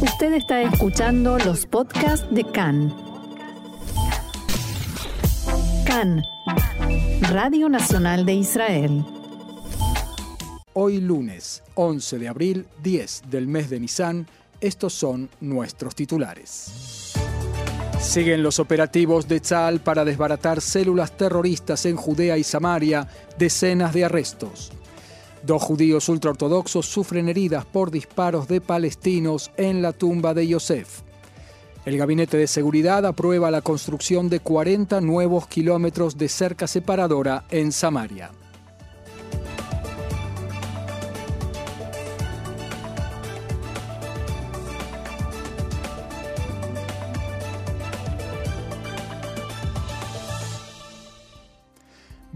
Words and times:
Usted 0.00 0.34
está 0.34 0.60
escuchando 0.60 1.38
los 1.38 1.64
podcasts 1.64 2.26
de 2.30 2.44
CAN. 2.44 2.94
CAN, 5.86 6.22
Radio 7.30 7.70
Nacional 7.70 8.26
de 8.26 8.34
Israel. 8.34 9.04
Hoy 10.74 11.00
lunes, 11.00 11.62
11 11.76 12.18
de 12.18 12.28
abril, 12.28 12.66
10 12.82 13.22
del 13.30 13.48
mes 13.48 13.70
de 13.70 13.80
Nisan, 13.80 14.26
estos 14.60 14.92
son 14.92 15.30
nuestros 15.40 15.94
titulares. 15.94 17.14
Siguen 17.98 18.42
los 18.42 18.58
operativos 18.58 19.26
de 19.26 19.40
Tzal 19.40 19.80
para 19.80 20.04
desbaratar 20.04 20.60
células 20.60 21.16
terroristas 21.16 21.86
en 21.86 21.96
Judea 21.96 22.36
y 22.36 22.44
Samaria, 22.44 23.08
decenas 23.38 23.94
de 23.94 24.04
arrestos. 24.04 24.72
Dos 25.42 25.62
judíos 25.62 26.08
ultraortodoxos 26.08 26.86
sufren 26.86 27.28
heridas 27.28 27.64
por 27.64 27.90
disparos 27.90 28.48
de 28.48 28.60
palestinos 28.60 29.50
en 29.56 29.82
la 29.82 29.92
tumba 29.92 30.34
de 30.34 30.48
Yosef. 30.48 31.02
El 31.84 31.98
Gabinete 31.98 32.36
de 32.36 32.48
Seguridad 32.48 33.06
aprueba 33.06 33.50
la 33.50 33.62
construcción 33.62 34.28
de 34.28 34.40
40 34.40 35.00
nuevos 35.00 35.46
kilómetros 35.46 36.18
de 36.18 36.28
cerca 36.28 36.66
separadora 36.66 37.44
en 37.50 37.70
Samaria. 37.70 38.32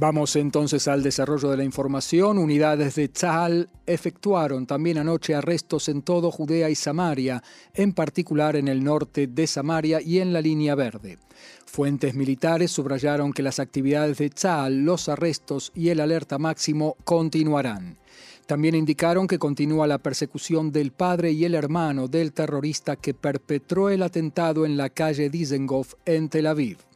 Vamos 0.00 0.34
entonces 0.36 0.88
al 0.88 1.02
desarrollo 1.02 1.50
de 1.50 1.59
la 1.59 1.64
información. 1.64 2.38
Unidades 2.38 2.95
de 2.95 3.08
Tzahal 3.08 3.68
efectuaron 3.84 4.66
también 4.66 4.96
anoche 4.96 5.34
arrestos 5.34 5.91
en 5.91 6.00
todo 6.00 6.30
Judea 6.30 6.70
y 6.70 6.74
Samaria, 6.74 7.42
en 7.74 7.92
particular 7.92 8.56
en 8.56 8.68
el 8.68 8.82
norte 8.82 9.27
de 9.27 9.46
Samaria 9.46 10.00
y 10.00 10.20
en 10.20 10.33
la 10.33 10.41
línea 10.41 10.75
verde. 10.75 11.19
Fuentes 11.66 12.14
militares 12.14 12.70
subrayaron 12.70 13.34
que 13.34 13.42
las 13.42 13.60
actividades 13.60 14.16
de 14.16 14.30
Tzahal, 14.30 14.86
los 14.86 15.10
arrestos 15.10 15.70
y 15.75 15.91
el 15.91 16.00
alerta 16.00 16.38
máximo 16.38 16.97
continuarán. 17.05 17.98
También 18.47 18.77
indicaron 18.77 19.27
que 19.27 19.38
continúa 19.38 19.86
la 19.86 19.98
persecución 19.98 20.72
del 20.72 20.92
padre 20.92 21.32
y 21.32 21.44
el 21.44 21.55
hermano 21.55 22.08
del 22.08 22.32
terrorista 22.32 22.97
que 22.97 23.12
perpetró 23.12 23.91
el 23.91 24.03
atentado 24.03 24.64
en 24.64 24.78
la 24.78 24.88
calle 24.88 25.28
Dizengoff 25.28 25.92
en 26.06 26.30
Tel 26.30 26.47
Aviv. 26.47 26.89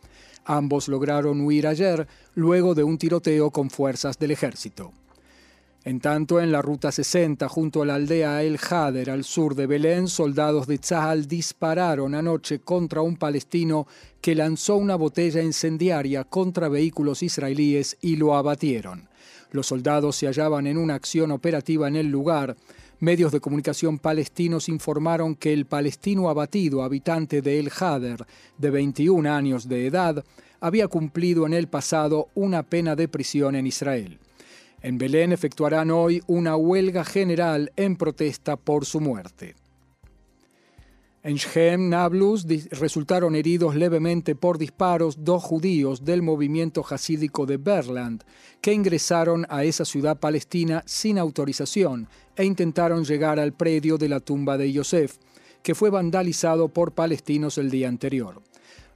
Ambos 0.45 0.89
lograron 0.89 1.41
huir 1.41 1.67
ayer 1.67 2.07
luego 2.35 2.75
de 2.75 2.85
un 2.85 2.99
tiroteo 2.99 3.51
con 3.51 3.71
fuerzas 3.71 4.19
del 4.19 4.31
ejército. 4.31 4.93
En 5.85 6.01
tanto, 6.01 6.41
en 6.41 6.51
la 6.51 6.63
ruta 6.63 6.91
60, 6.91 7.47
junto 7.47 7.83
a 7.83 7.87
la 7.87 7.97
aldea 7.97 8.43
El 8.43 8.59
Hader, 8.59 9.11
al 9.11 9.23
sur 9.23 9.55
de 9.55 9.67
Belén, 9.67 10.09
soldados 10.09 10.67
de 10.67 10.79
Tzahal 10.79 11.29
dispararon 11.29 12.15
anoche 12.15 12.61
contra 12.61 13.03
un 13.03 13.17
palestino 13.17 13.87
que 14.23 14.35
lanzó 14.35 14.77
una 14.77 14.97
botella 14.97 15.43
incendiaria 15.43 16.25
contra 16.25 16.71
vehículos 16.71 17.23
israelíes 17.23 17.99
y 18.01 18.17
lo 18.17 18.35
abatieron. 18.35 19.11
Los 19.51 19.67
soldados 19.67 20.17
se 20.17 20.27
hallaban 20.27 20.67
en 20.67 20.79
una 20.79 20.95
acción 20.95 21.31
operativa 21.31 21.87
en 21.87 21.97
el 21.97 22.09
lugar. 22.09 22.57
Medios 23.01 23.33
de 23.33 23.41
comunicación 23.41 23.99
palestinos 23.99 24.69
informaron 24.69 25.35
que 25.35 25.53
el 25.53 25.67
palestino 25.67 26.29
abatido, 26.29 26.83
habitante 26.83 27.43
de 27.43 27.59
El 27.59 27.71
Hader, 27.71 28.25
de 28.57 28.71
21 28.71 29.31
años 29.31 29.69
de 29.69 29.87
edad, 29.87 30.25
había 30.61 30.89
cumplido 30.89 31.45
en 31.47 31.55
el 31.55 31.69
pasado 31.69 32.29
una 32.35 32.63
pena 32.63 32.97
de 32.97 33.09
prisión 33.09 33.57
en 33.57 33.67
Israel. 33.67 34.19
En 34.81 34.99
Belén 34.99 35.33
efectuarán 35.33 35.91
hoy 35.91 36.23
una 36.27 36.57
huelga 36.57 37.05
general 37.05 37.73
en 37.77 37.97
protesta 37.97 38.57
por 38.57 38.87
su 38.87 39.01
muerte. 39.01 39.57
En 41.27 41.37
Shem, 41.37 41.89
Nablus, 41.89 42.47
resultaron 42.71 43.35
heridos 43.35 43.75
levemente 43.77 44.35
por 44.35 44.59
disparos 44.59 45.25
dos 45.25 45.43
judíos 45.43 46.05
del 46.05 46.21
movimiento 46.21 46.85
hasídico 46.87 47.47
de 47.47 47.57
Berland, 47.57 48.23
que 48.61 48.75
ingresaron 48.75 49.47
a 49.49 49.65
esa 49.65 49.87
ciudad 49.87 50.21
palestina 50.21 50.83
sin 50.85 51.19
autorización 51.19 52.09
e 52.37 52.45
intentaron 52.45 53.07
llegar 53.07 53.41
al 53.41 53.55
predio 53.55 53.97
de 53.97 54.11
la 54.11 54.21
tumba 54.21 54.59
de 54.59 54.71
Yosef, 54.71 55.17
que 55.63 55.75
fue 55.75 55.89
vandalizado 55.89 56.69
por 56.69 56.93
palestinos 56.93 57.57
el 57.57 57.71
día 57.71 57.89
anterior. 57.89 58.43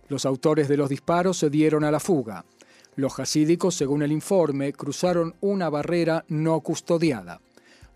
Los 0.09 0.27
autores 0.27 0.69
de 0.69 0.77
los 0.77 0.91
disparos 0.91 1.39
se 1.39 1.49
dieron 1.49 1.83
a 1.83 1.91
la 1.91 1.99
fuga. 1.99 2.45
Los 2.95 3.15
jasídicos, 3.15 3.75
según 3.75 4.03
el 4.03 4.13
informe, 4.13 4.75
cruzaron 4.75 5.35
una 5.41 5.71
barrera 5.71 6.27
no 6.29 6.61
custodiada. 6.61 7.41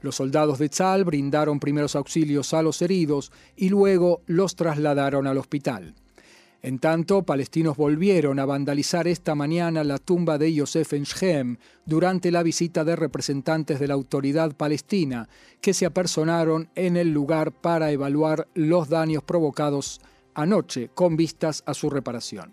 Los 0.02 0.16
soldados 0.16 0.58
de 0.58 0.68
Tzal 0.68 1.04
brindaron 1.04 1.60
primeros 1.60 1.96
auxilios 1.96 2.52
a 2.54 2.62
los 2.62 2.82
heridos 2.82 3.32
y 3.56 3.68
luego 3.68 4.20
los 4.26 4.56
trasladaron 4.56 5.26
al 5.26 5.38
hospital. 5.38 5.94
En 6.60 6.78
tanto, 6.78 7.24
palestinos 7.24 7.76
volvieron 7.76 8.38
a 8.38 8.44
vandalizar 8.44 9.08
esta 9.08 9.34
mañana 9.34 9.82
la 9.82 9.98
tumba 9.98 10.38
de 10.38 10.54
Yosef 10.54 10.92
en 10.92 11.02
Shem 11.02 11.56
durante 11.86 12.30
la 12.30 12.44
visita 12.44 12.84
de 12.84 12.94
representantes 12.94 13.80
de 13.80 13.88
la 13.88 13.94
autoridad 13.94 14.54
palestina, 14.56 15.28
que 15.60 15.74
se 15.74 15.86
apersonaron 15.86 16.68
en 16.76 16.96
el 16.96 17.10
lugar 17.12 17.50
para 17.50 17.90
evaluar 17.90 18.46
los 18.54 18.88
daños 18.88 19.24
provocados 19.24 20.00
anoche 20.34 20.88
con 20.94 21.16
vistas 21.16 21.64
a 21.66 21.74
su 21.74 21.90
reparación. 21.90 22.52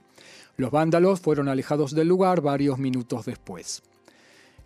Los 0.58 0.72
vándalos 0.72 1.20
fueron 1.20 1.48
alejados 1.48 1.94
del 1.94 2.08
lugar 2.08 2.42
varios 2.42 2.80
minutos 2.80 3.26
después. 3.26 3.84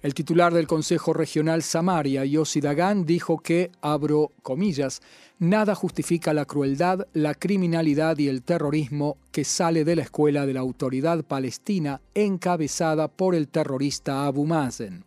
El 0.04 0.14
titular 0.14 0.54
del 0.54 0.68
Consejo 0.68 1.14
Regional 1.14 1.64
Samaria, 1.64 2.26
Yossi 2.26 2.60
Dagan, 2.60 3.06
dijo 3.06 3.38
que, 3.38 3.72
abro 3.80 4.34
comillas, 4.42 5.02
nada 5.44 5.76
justifica 5.76 6.34
la 6.34 6.46
crueldad, 6.46 7.06
la 7.12 7.34
criminalidad 7.34 8.18
y 8.18 8.30
el 8.30 8.44
terrorismo 8.44 9.18
que 9.34 9.44
sale 9.44 9.84
de 9.84 9.98
la 9.98 10.04
escuela 10.04 10.46
de 10.46 10.54
la 10.54 10.62
autoridad 10.62 11.22
palestina 11.24 12.00
encabezada 12.14 13.10
por 13.10 13.36
el 13.36 13.50
terrorista 13.50 14.26
Abu 14.26 14.46
Mazen. 14.46 15.04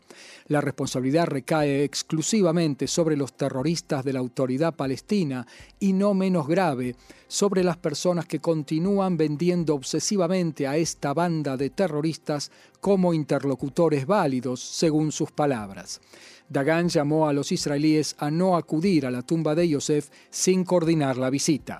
La 0.48 0.60
responsabilidad 0.60 1.26
recae 1.26 1.84
exclusivamente 1.84 2.86
sobre 2.86 3.16
los 3.16 3.32
terroristas 3.32 4.04
de 4.04 4.12
la 4.12 4.18
autoridad 4.18 4.74
palestina 4.74 5.46
y 5.80 5.94
no 5.94 6.12
menos 6.12 6.46
grave 6.46 6.96
sobre 7.28 7.64
las 7.64 7.78
personas 7.78 8.26
que 8.26 8.38
continúan 8.38 9.16
vendiendo 9.16 9.74
obsesivamente 9.74 10.66
a 10.66 10.76
esta 10.76 11.14
banda 11.14 11.56
de 11.56 11.70
terroristas 11.70 12.52
como 12.80 13.14
interlocutores 13.14 14.06
válidos, 14.06 14.60
según 14.60 15.12
sus 15.12 15.32
palabras. 15.32 16.00
Dagan 16.48 16.88
llamó 16.88 17.28
a 17.28 17.32
los 17.32 17.50
israelíes 17.52 18.14
a 18.18 18.30
no 18.30 18.56
acudir 18.56 19.06
a 19.06 19.10
la 19.10 19.22
tumba 19.22 19.54
de 19.54 19.68
Yosef 19.68 20.10
sin 20.30 20.64
coordinar 20.64 21.16
la 21.16 21.30
visita. 21.30 21.78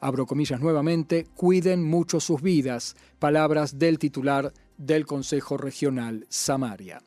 Abro 0.00 0.26
comillas 0.26 0.60
nuevamente, 0.60 1.26
cuiden 1.34 1.84
mucho 1.84 2.20
sus 2.20 2.40
vidas, 2.40 2.96
palabras 3.18 3.78
del 3.78 3.98
titular 3.98 4.52
del 4.76 5.06
Consejo 5.06 5.56
Regional 5.56 6.24
Samaria. 6.28 7.02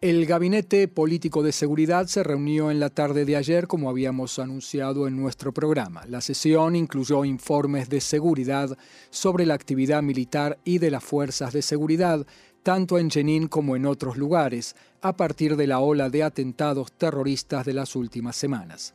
El 0.00 0.26
Gabinete 0.26 0.86
Político 0.86 1.42
de 1.42 1.50
Seguridad 1.50 2.06
se 2.06 2.22
reunió 2.22 2.70
en 2.70 2.78
la 2.78 2.88
tarde 2.88 3.24
de 3.24 3.34
ayer, 3.34 3.66
como 3.66 3.90
habíamos 3.90 4.38
anunciado 4.38 5.08
en 5.08 5.16
nuestro 5.16 5.52
programa. 5.52 6.06
La 6.06 6.20
sesión 6.20 6.76
incluyó 6.76 7.24
informes 7.24 7.88
de 7.88 8.00
seguridad 8.00 8.78
sobre 9.10 9.44
la 9.44 9.54
actividad 9.54 10.04
militar 10.04 10.56
y 10.62 10.78
de 10.78 10.92
las 10.92 11.02
fuerzas 11.02 11.52
de 11.52 11.62
seguridad, 11.62 12.24
tanto 12.62 12.96
en 12.96 13.10
Jenin 13.10 13.48
como 13.48 13.74
en 13.74 13.86
otros 13.86 14.16
lugares, 14.16 14.76
a 15.00 15.16
partir 15.16 15.56
de 15.56 15.66
la 15.66 15.80
ola 15.80 16.10
de 16.10 16.22
atentados 16.22 16.92
terroristas 16.92 17.66
de 17.66 17.72
las 17.72 17.96
últimas 17.96 18.36
semanas. 18.36 18.94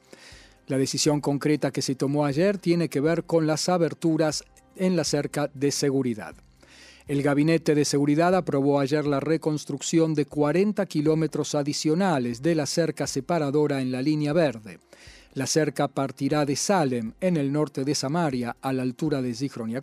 La 0.67 0.77
decisión 0.77 1.19
concreta 1.19 1.71
que 1.71 1.81
se 1.81 1.95
tomó 1.95 2.23
ayer 2.23 2.57
tiene 2.59 2.87
que 2.87 3.01
ver 3.01 3.25
con 3.25 3.45
las 3.45 3.67
aberturas 3.67 4.45
en 4.77 4.95
la 4.95 5.03
cerca 5.03 5.51
de 5.53 5.71
seguridad. 5.71 6.33
El 7.05 7.21
Gabinete 7.21 7.75
de 7.75 7.83
Seguridad 7.83 8.33
aprobó 8.33 8.79
ayer 8.79 9.05
la 9.05 9.19
reconstrucción 9.19 10.13
de 10.13 10.25
40 10.25 10.85
kilómetros 10.85 11.53
adicionales 11.53 12.41
de 12.41 12.55
la 12.55 12.65
cerca 12.65 13.07
separadora 13.07 13.81
en 13.81 13.91
la 13.91 14.01
línea 14.01 14.31
verde. 14.31 14.79
La 15.33 15.45
cerca 15.45 15.89
partirá 15.89 16.45
de 16.45 16.55
Salem, 16.55 17.11
en 17.19 17.35
el 17.35 17.51
norte 17.51 17.83
de 17.83 17.93
Samaria, 17.93 18.55
a 18.61 18.71
la 18.71 18.83
altura 18.83 19.21
de 19.21 19.33
Zichron 19.33 19.73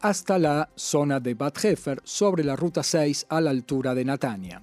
hasta 0.00 0.38
la 0.40 0.68
zona 0.74 1.20
de 1.20 1.34
Bat 1.34 1.64
Hefer, 1.64 2.00
sobre 2.02 2.42
la 2.42 2.56
ruta 2.56 2.82
6, 2.82 3.26
a 3.28 3.40
la 3.40 3.50
altura 3.50 3.94
de 3.94 4.04
Natania. 4.04 4.62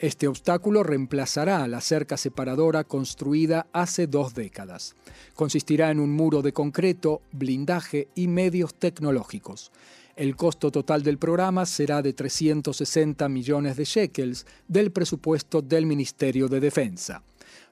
Este 0.00 0.26
obstáculo 0.26 0.82
reemplazará 0.82 1.68
la 1.68 1.80
cerca 1.80 2.16
separadora 2.16 2.82
construida 2.82 3.66
hace 3.72 4.08
dos 4.08 4.34
décadas. 4.34 4.96
Consistirá 5.34 5.92
en 5.92 6.00
un 6.00 6.10
muro 6.10 6.42
de 6.42 6.52
concreto, 6.52 7.22
blindaje 7.30 8.08
y 8.16 8.26
medios 8.26 8.74
tecnológicos. 8.74 9.70
El 10.16 10.34
costo 10.34 10.70
total 10.70 11.02
del 11.02 11.18
programa 11.18 11.66
será 11.66 12.00
de 12.00 12.14
360 12.14 13.28
millones 13.28 13.76
de 13.76 13.84
shekels 13.84 14.46
del 14.66 14.90
presupuesto 14.90 15.60
del 15.60 15.84
Ministerio 15.84 16.48
de 16.48 16.58
Defensa. 16.58 17.22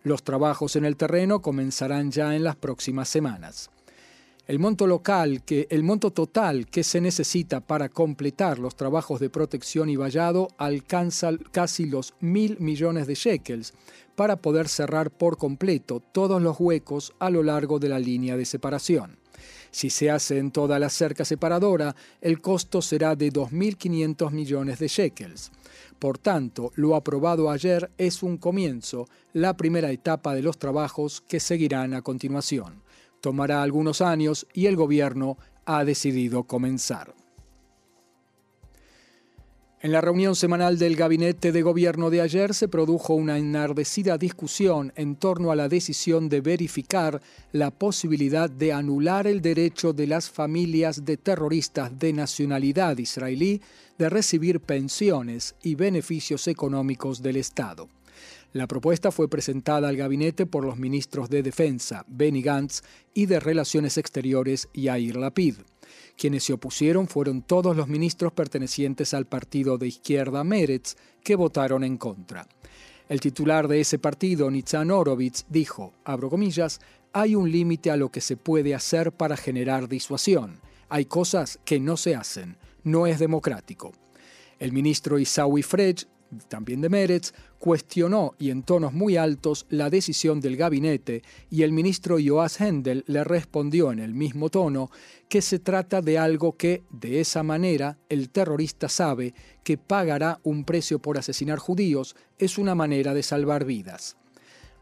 Los 0.03 0.23
trabajos 0.23 0.77
en 0.77 0.85
el 0.85 0.99
terreno 0.99 1.41
comenzarán 1.41 2.11
ya 2.11 2.37
en 2.37 2.45
las 2.45 2.55
próximas 2.57 3.09
semanas. 3.09 3.71
El 4.47 4.59
monto 4.59 4.87
total 6.11 6.67
que 6.67 6.85
se 6.85 7.01
necesita 7.01 7.61
para 7.61 7.89
completar 7.89 8.59
los 8.59 8.77
trabajos 8.77 9.21
de 9.21 9.31
protección 9.31 9.89
y 9.89 9.97
vallado 9.97 10.49
alcanza 10.59 11.31
casi 11.51 11.87
los 11.87 12.13
mil 12.21 12.59
millones 12.61 13.07
de 13.07 13.15
shekels 13.15 13.73
para 14.17 14.37
poder 14.37 14.69
cerrar 14.69 15.11
por 15.11 15.39
completo 15.39 16.03
todos 16.13 16.43
los 16.43 16.61
huecos 16.61 17.15
a 17.21 17.31
lo 17.31 17.43
largo 17.43 17.79
de 17.79 17.89
la 17.89 17.99
línea 17.99 18.37
de 18.37 18.45
separación. 18.45 19.17
Si 19.75 19.91
se 19.91 20.09
hace 20.09 20.39
en 20.39 20.53
toda 20.53 20.79
la 20.79 20.89
cerca 20.89 21.25
separadora, 21.25 21.97
el 22.21 22.41
costo 22.41 22.81
será 22.81 23.17
de 23.17 23.33
2.500 23.33 24.31
millones 24.31 24.79
de 24.79 24.87
shekels. 24.87 25.51
Por 25.99 26.17
tanto, 26.17 26.71
lo 26.77 26.95
aprobado 26.95 27.51
ayer 27.51 27.91
es 27.99 28.23
un 28.23 28.37
comienzo, 28.37 29.09
la 29.33 29.57
primera 29.57 29.91
etapa 29.91 30.33
de 30.33 30.43
los 30.43 30.59
trabajos 30.59 31.23
que 31.23 31.41
seguirán 31.41 31.93
a 31.93 32.03
continuación. 32.03 32.85
Tomará 33.21 33.65
algunos 33.65 34.01
años 34.01 34.47
y 34.55 34.67
el 34.67 34.77
gobierno 34.77 35.39
ha 35.65 35.85
decidido 35.85 36.45
comenzar. 36.45 37.13
En 39.85 39.93
la 39.93 40.01
reunión 40.01 40.35
semanal 40.35 40.79
del 40.79 40.97
gabinete 40.97 41.53
de 41.53 41.61
gobierno 41.61 42.09
de 42.09 42.23
ayer 42.23 42.55
se 42.55 42.69
produjo 42.69 43.13
una 43.13 43.37
enardecida 43.37 44.17
discusión 44.17 44.95
en 44.97 45.15
torno 45.15 45.53
a 45.53 45.57
la 45.57 45.69
decisión 45.69 46.31
de 46.31 46.41
verificar 46.41 47.21
la 47.53 47.71
posibilidad 47.71 48.49
de 48.49 48.73
anular 48.73 49.27
el 49.27 49.43
derecho 49.43 49.93
de 49.93 50.07
las 50.07 50.31
familias 50.31 51.05
de 51.05 51.19
terroristas 51.19 51.99
de 51.99 52.15
nacionalidad 52.15 52.97
israelí 52.97 53.61
de 53.99 54.09
recibir 54.09 54.61
pensiones 54.61 55.55
y 55.63 55.75
beneficios 55.75 56.49
económicos 56.49 57.21
del 57.21 57.37
Estado. 57.37 57.87
La 58.55 58.69
propuesta 58.69 59.11
fue 59.11 59.29
presentada 59.29 59.89
al 59.89 59.97
gabinete 59.97 60.47
por 60.47 60.65
los 60.65 60.77
ministros 60.77 61.29
de 61.29 61.43
Defensa, 61.43 62.05
Benny 62.07 62.41
Gantz, 62.41 62.83
y 63.13 63.27
de 63.27 63.41
Relaciones 63.41 63.99
Exteriores, 63.99 64.69
Yair 64.73 65.17
Lapid. 65.17 65.57
Quienes 66.17 66.45
se 66.45 66.53
opusieron 66.53 67.09
fueron 67.09 67.43
todos 67.43 67.77
los 67.77 67.89
ministros 67.89 68.33
pertenecientes 68.33 69.13
al 69.13 69.27
partido 69.27 69.77
de 69.77 69.89
izquierda 69.89 70.45
Meretz, 70.45 70.95
que 71.25 71.35
votaron 71.35 71.83
en 71.83 71.97
contra. 71.97 72.47
El 73.09 73.19
titular 73.19 73.67
de 73.67 73.81
ese 73.81 73.99
partido, 73.99 74.49
Nitzan 74.53 74.93
Orovitz, 74.93 75.47
dijo, 75.49 75.93
abro 76.05 76.31
comillas, 76.31 76.81
hay 77.13 77.35
un 77.35 77.51
límite 77.51 77.91
a 77.91 77.97
lo 77.97 78.11
que 78.13 78.21
se 78.21 78.37
puede 78.37 78.73
hacer 78.73 79.11
para 79.11 79.37
generar 79.37 79.89
disuasión. 79.89 80.61
Hay 80.89 81.07
cosas 81.07 81.59
que 81.65 81.81
no 81.81 81.97
se 81.97 82.15
hacen. 82.15 82.57
No 82.85 83.09
es 83.09 83.19
democrático. 83.19 83.91
El 84.61 84.71
ministro 84.71 85.19
Isaui 85.19 85.65
Frege 85.65 86.07
también 86.49 86.81
de 86.81 86.89
Meretz, 86.89 87.33
cuestionó 87.59 88.35
y 88.39 88.51
en 88.51 88.63
tonos 88.63 88.93
muy 88.93 89.17
altos 89.17 89.67
la 89.71 89.91
decisión 89.91 90.41
del 90.41 90.57
gabinete 90.57 91.23
y 91.51 91.63
el 91.63 91.73
ministro 91.73 92.17
Joas 92.25 92.61
Hendel 92.61 93.05
le 93.07 93.25
respondió 93.25 93.91
en 93.93 93.99
el 93.99 94.15
mismo 94.15 94.51
tono 94.51 94.91
que 95.29 95.43
se 95.43 95.59
trata 95.59 96.03
de 96.03 96.19
algo 96.19 96.57
que, 96.57 96.83
de 96.91 97.21
esa 97.21 97.43
manera, 97.43 97.99
el 98.09 98.31
terrorista 98.31 98.89
sabe 98.89 99.35
que 99.63 99.79
pagará 99.79 100.41
un 100.43 100.65
precio 100.65 100.99
por 100.99 101.19
asesinar 101.19 101.59
judíos, 101.59 102.17
es 102.39 102.59
una 102.59 102.75
manera 102.75 103.15
de 103.15 103.23
salvar 103.23 103.65
vidas. 103.65 104.17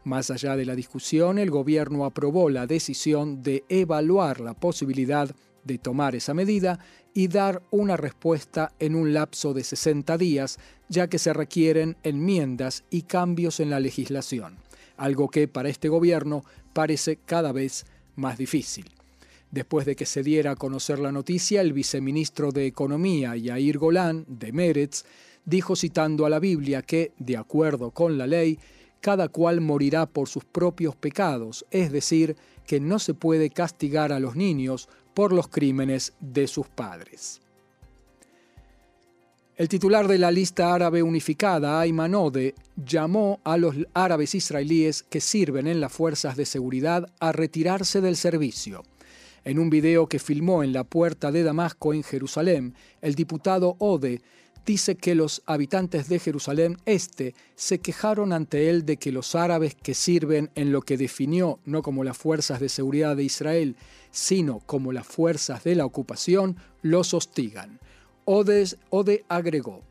Más 0.03 0.29
allá 0.31 0.57
de 0.57 0.65
la 0.65 0.75
discusión, 0.75 1.39
el 1.39 1.49
gobierno 1.49 2.03
aprobó 2.03 2.49
la 2.49 2.67
decisión 2.67 3.41
de 3.41 3.63
evaluar 3.69 4.41
la 4.41 4.53
posibilidad 4.53 5.33
de 5.63 5.77
tomar 5.77 6.15
esa 6.15 6.33
medida 6.33 6.79
y 7.13 7.27
dar 7.27 7.61
una 7.71 7.97
respuesta 7.97 8.73
en 8.79 8.95
un 8.95 9.13
lapso 9.13 9.53
de 9.53 9.63
60 9.63 10.17
días, 10.17 10.57
ya 10.89 11.07
que 11.07 11.19
se 11.19 11.33
requieren 11.33 11.95
enmiendas 12.03 12.83
y 12.89 13.03
cambios 13.03 13.59
en 13.59 13.69
la 13.69 13.79
legislación, 13.79 14.57
algo 14.97 15.29
que 15.29 15.47
para 15.47 15.69
este 15.69 15.89
gobierno 15.89 16.43
parece 16.73 17.17
cada 17.25 17.51
vez 17.51 17.85
más 18.15 18.37
difícil. 18.37 18.89
Después 19.51 19.85
de 19.85 19.95
que 19.95 20.07
se 20.07 20.23
diera 20.23 20.51
a 20.51 20.55
conocer 20.55 20.97
la 20.97 21.11
noticia, 21.11 21.61
el 21.61 21.73
viceministro 21.73 22.51
de 22.51 22.65
Economía, 22.65 23.35
Yair 23.35 23.77
Golán, 23.77 24.25
de 24.27 24.51
Meretz, 24.51 25.03
dijo 25.45 25.75
citando 25.75 26.25
a 26.25 26.29
la 26.29 26.39
Biblia 26.39 26.81
que, 26.81 27.11
de 27.19 27.37
acuerdo 27.37 27.91
con 27.91 28.17
la 28.17 28.25
ley, 28.25 28.57
cada 28.99 29.27
cual 29.27 29.61
morirá 29.61 30.05
por 30.05 30.29
sus 30.29 30.45
propios 30.45 30.95
pecados, 30.95 31.65
es 31.69 31.91
decir, 31.91 32.35
que 32.65 32.79
no 32.79 32.99
se 32.99 33.13
puede 33.13 33.49
castigar 33.49 34.11
a 34.11 34.19
los 34.19 34.35
niños 34.35 34.89
por 35.13 35.33
los 35.33 35.47
crímenes 35.47 36.13
de 36.19 36.47
sus 36.47 36.67
padres. 36.67 37.41
El 39.55 39.69
titular 39.69 40.07
de 40.07 40.17
la 40.17 40.31
lista 40.31 40.73
árabe 40.73 41.03
unificada, 41.03 41.79
Ayman 41.79 42.15
Ode, 42.15 42.55
llamó 42.75 43.39
a 43.43 43.55
los 43.55 43.75
árabes 43.93 44.33
israelíes 44.33 45.03
que 45.03 45.21
sirven 45.21 45.67
en 45.67 45.79
las 45.79 45.93
fuerzas 45.93 46.35
de 46.35 46.47
seguridad 46.47 47.07
a 47.19 47.31
retirarse 47.31 48.01
del 48.01 48.15
servicio. 48.15 48.83
En 49.45 49.59
un 49.59 49.69
video 49.69 50.07
que 50.07 50.17
filmó 50.17 50.63
en 50.63 50.73
la 50.73 50.83
puerta 50.83 51.31
de 51.31 51.43
Damasco 51.43 51.93
en 51.93 52.01
Jerusalén, 52.01 52.73
el 53.01 53.13
diputado 53.13 53.75
Ode 53.77 54.21
dice 54.65 54.95
que 54.95 55.15
los 55.15 55.41
habitantes 55.45 56.09
de 56.09 56.19
Jerusalén 56.19 56.77
Este 56.85 57.35
se 57.55 57.79
quejaron 57.79 58.33
ante 58.33 58.69
él 58.69 58.85
de 58.85 58.97
que 58.97 59.11
los 59.11 59.35
árabes 59.35 59.75
que 59.75 59.93
sirven 59.93 60.51
en 60.55 60.71
lo 60.71 60.81
que 60.81 60.97
definió 60.97 61.59
no 61.65 61.81
como 61.81 62.03
las 62.03 62.17
fuerzas 62.17 62.59
de 62.59 62.69
seguridad 62.69 63.15
de 63.15 63.23
Israel, 63.23 63.75
sino 64.11 64.59
como 64.59 64.91
las 64.91 65.07
fuerzas 65.07 65.63
de 65.63 65.75
la 65.75 65.85
ocupación, 65.85 66.57
los 66.81 67.13
hostigan. 67.13 67.79
Odes, 68.25 68.77
Ode 68.89 69.25
agregó. 69.27 69.81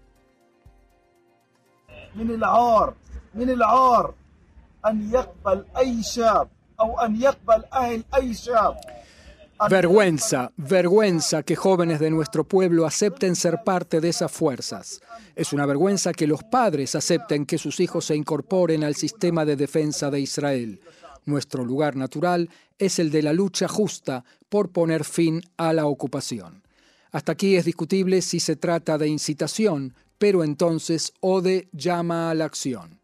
Vergüenza, 9.68 10.52
vergüenza 10.56 11.42
que 11.42 11.56
jóvenes 11.56 12.00
de 12.00 12.10
nuestro 12.10 12.44
pueblo 12.44 12.86
acepten 12.86 13.36
ser 13.36 13.62
parte 13.64 14.00
de 14.00 14.08
esas 14.08 14.30
fuerzas. 14.30 15.00
Es 15.34 15.52
una 15.52 15.66
vergüenza 15.66 16.12
que 16.12 16.26
los 16.26 16.42
padres 16.42 16.94
acepten 16.94 17.46
que 17.46 17.58
sus 17.58 17.80
hijos 17.80 18.06
se 18.06 18.16
incorporen 18.16 18.84
al 18.84 18.94
sistema 18.94 19.44
de 19.44 19.56
defensa 19.56 20.10
de 20.10 20.20
Israel. 20.20 20.80
Nuestro 21.24 21.64
lugar 21.64 21.96
natural 21.96 22.50
es 22.78 22.98
el 22.98 23.10
de 23.10 23.22
la 23.22 23.32
lucha 23.32 23.68
justa 23.68 24.24
por 24.48 24.70
poner 24.70 25.04
fin 25.04 25.40
a 25.56 25.72
la 25.72 25.86
ocupación. 25.86 26.62
Hasta 27.12 27.32
aquí 27.32 27.56
es 27.56 27.64
discutible 27.64 28.22
si 28.22 28.40
se 28.40 28.56
trata 28.56 28.98
de 28.98 29.08
incitación, 29.08 29.94
pero 30.18 30.44
entonces 30.44 31.12
Ode 31.20 31.68
llama 31.72 32.30
a 32.30 32.34
la 32.34 32.46
acción. 32.46 33.00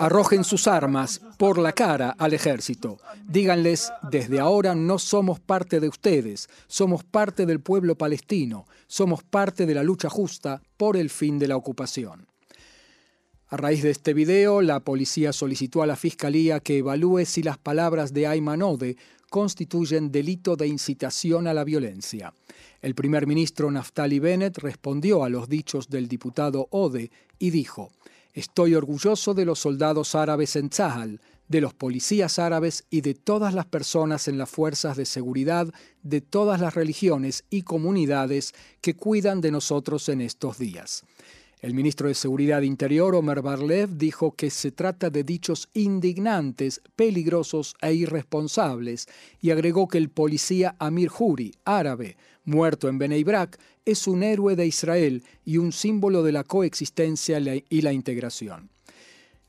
Arrojen 0.00 0.44
sus 0.44 0.66
armas 0.66 1.20
por 1.36 1.58
la 1.58 1.74
cara 1.74 2.16
al 2.16 2.32
ejército. 2.32 2.96
Díganles, 3.28 3.92
desde 4.10 4.40
ahora 4.40 4.74
no 4.74 4.98
somos 4.98 5.40
parte 5.40 5.78
de 5.78 5.88
ustedes, 5.88 6.48
somos 6.68 7.04
parte 7.04 7.44
del 7.44 7.60
pueblo 7.60 7.96
palestino, 7.96 8.64
somos 8.86 9.22
parte 9.22 9.66
de 9.66 9.74
la 9.74 9.82
lucha 9.82 10.08
justa 10.08 10.62
por 10.78 10.96
el 10.96 11.10
fin 11.10 11.38
de 11.38 11.48
la 11.48 11.58
ocupación. 11.58 12.26
A 13.48 13.58
raíz 13.58 13.82
de 13.82 13.90
este 13.90 14.14
video, 14.14 14.62
la 14.62 14.80
policía 14.80 15.34
solicitó 15.34 15.82
a 15.82 15.86
la 15.86 15.96
Fiscalía 15.96 16.60
que 16.60 16.78
evalúe 16.78 17.26
si 17.26 17.42
las 17.42 17.58
palabras 17.58 18.14
de 18.14 18.26
Ayman 18.26 18.62
Ode 18.62 18.96
constituyen 19.28 20.10
delito 20.10 20.56
de 20.56 20.66
incitación 20.66 21.46
a 21.46 21.52
la 21.52 21.62
violencia. 21.62 22.32
El 22.80 22.94
primer 22.94 23.26
ministro 23.26 23.70
Naftali 23.70 24.18
Bennett 24.18 24.56
respondió 24.56 25.24
a 25.24 25.28
los 25.28 25.46
dichos 25.50 25.90
del 25.90 26.08
diputado 26.08 26.68
Ode 26.70 27.10
y 27.38 27.50
dijo, 27.50 27.90
Estoy 28.32 28.74
orgulloso 28.74 29.34
de 29.34 29.44
los 29.44 29.58
soldados 29.58 30.14
árabes 30.14 30.56
en 30.56 30.70
Tzahal, 30.70 31.20
de 31.48 31.60
los 31.60 31.74
policías 31.74 32.38
árabes 32.38 32.84
y 32.90 33.00
de 33.00 33.14
todas 33.14 33.54
las 33.54 33.66
personas 33.66 34.28
en 34.28 34.38
las 34.38 34.48
fuerzas 34.48 34.96
de 34.96 35.04
seguridad 35.04 35.66
de 36.04 36.20
todas 36.20 36.60
las 36.60 36.74
religiones 36.74 37.44
y 37.50 37.62
comunidades 37.62 38.54
que 38.80 38.94
cuidan 38.94 39.40
de 39.40 39.50
nosotros 39.50 40.08
en 40.08 40.20
estos 40.20 40.58
días. 40.58 41.04
El 41.60 41.74
ministro 41.74 42.08
de 42.08 42.14
Seguridad 42.14 42.62
Interior, 42.62 43.14
Omer 43.14 43.42
Barlev, 43.42 43.98
dijo 43.98 44.32
que 44.32 44.48
se 44.48 44.70
trata 44.70 45.10
de 45.10 45.24
dichos 45.24 45.68
indignantes, 45.74 46.80
peligrosos 46.96 47.74
e 47.82 47.92
irresponsables, 47.92 49.08
y 49.42 49.50
agregó 49.50 49.86
que 49.86 49.98
el 49.98 50.08
policía 50.08 50.74
Amir 50.78 51.10
Huri, 51.18 51.52
árabe, 51.66 52.16
muerto 52.50 52.88
en 52.88 52.98
Bnei 52.98 53.24
Brak, 53.24 53.58
es 53.86 54.06
un 54.06 54.22
héroe 54.22 54.56
de 54.56 54.66
Israel 54.66 55.24
y 55.44 55.56
un 55.56 55.72
símbolo 55.72 56.22
de 56.22 56.32
la 56.32 56.44
coexistencia 56.44 57.40
y 57.68 57.80
la 57.80 57.92
integración. 57.92 58.68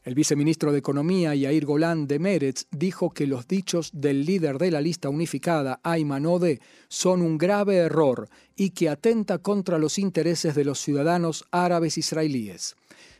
El 0.04 0.16
viceministro 0.16 0.72
de 0.72 0.80
Economía, 0.80 1.36
Yair 1.36 1.64
Golan 1.64 2.08
de 2.08 2.18
Meretz, 2.18 2.66
dijo 2.72 3.12
que 3.12 3.28
los 3.28 3.48
dichos 3.48 3.92
del 3.94 4.26
líder 4.26 4.58
de 4.58 4.72
la 4.72 4.82
lista 4.82 5.10
unificada, 5.10 5.80
Ayman 5.84 6.26
Ode, 6.26 6.60
son 6.88 7.22
un 7.22 7.38
grave 7.38 7.76
error 7.76 8.28
y 8.56 8.72
que 8.72 8.90
atenta 8.90 9.38
contra 9.38 9.78
los 9.78 10.00
intereses 10.00 10.56
de 10.56 10.66
los 10.66 10.80
ciudadanos 10.80 11.46
árabes 11.52 12.00
israelíes. 12.00 12.76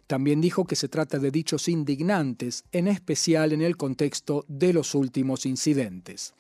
También 0.08 0.42
dijo 0.42 0.66
que 0.66 0.76
se 0.76 0.90
trata 0.90 1.20
de 1.20 1.30
dichos 1.30 1.68
indignantes, 1.68 2.64
en 2.72 2.88
especial 2.88 3.54
en 3.54 3.62
el 3.62 3.78
contexto 3.78 4.44
de 4.48 4.74
los 4.74 4.96
últimos 4.96 5.46
incidentes. 5.46 6.34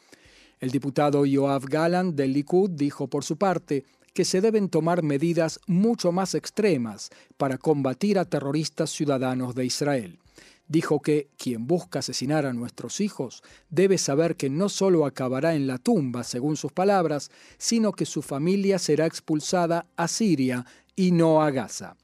El 0.61 0.69
diputado 0.69 1.25
Yoav 1.25 1.65
Galan 1.65 2.15
del 2.15 2.33
Likud 2.33 2.69
dijo 2.69 3.07
por 3.07 3.23
su 3.23 3.35
parte 3.35 3.83
que 4.13 4.25
se 4.25 4.41
deben 4.41 4.69
tomar 4.69 5.01
medidas 5.01 5.59
mucho 5.65 6.11
más 6.11 6.35
extremas 6.35 7.09
para 7.37 7.57
combatir 7.57 8.19
a 8.19 8.25
terroristas 8.25 8.91
ciudadanos 8.91 9.55
de 9.55 9.65
Israel. 9.65 10.19
Dijo 10.67 11.01
que 11.01 11.29
quien 11.35 11.65
busca 11.65 11.99
asesinar 11.99 12.45
a 12.45 12.53
nuestros 12.53 13.01
hijos 13.01 13.41
debe 13.71 13.97
saber 13.97 14.35
que 14.35 14.51
no 14.51 14.69
solo 14.69 15.07
acabará 15.07 15.55
en 15.55 15.65
la 15.65 15.79
tumba, 15.79 16.23
según 16.23 16.55
sus 16.55 16.71
palabras, 16.71 17.31
sino 17.57 17.91
que 17.91 18.05
su 18.05 18.21
familia 18.21 18.77
será 18.77 19.07
expulsada 19.07 19.87
a 19.95 20.07
Siria 20.07 20.67
y 20.95 21.11
no 21.11 21.41
a 21.41 21.49
Gaza. 21.49 21.95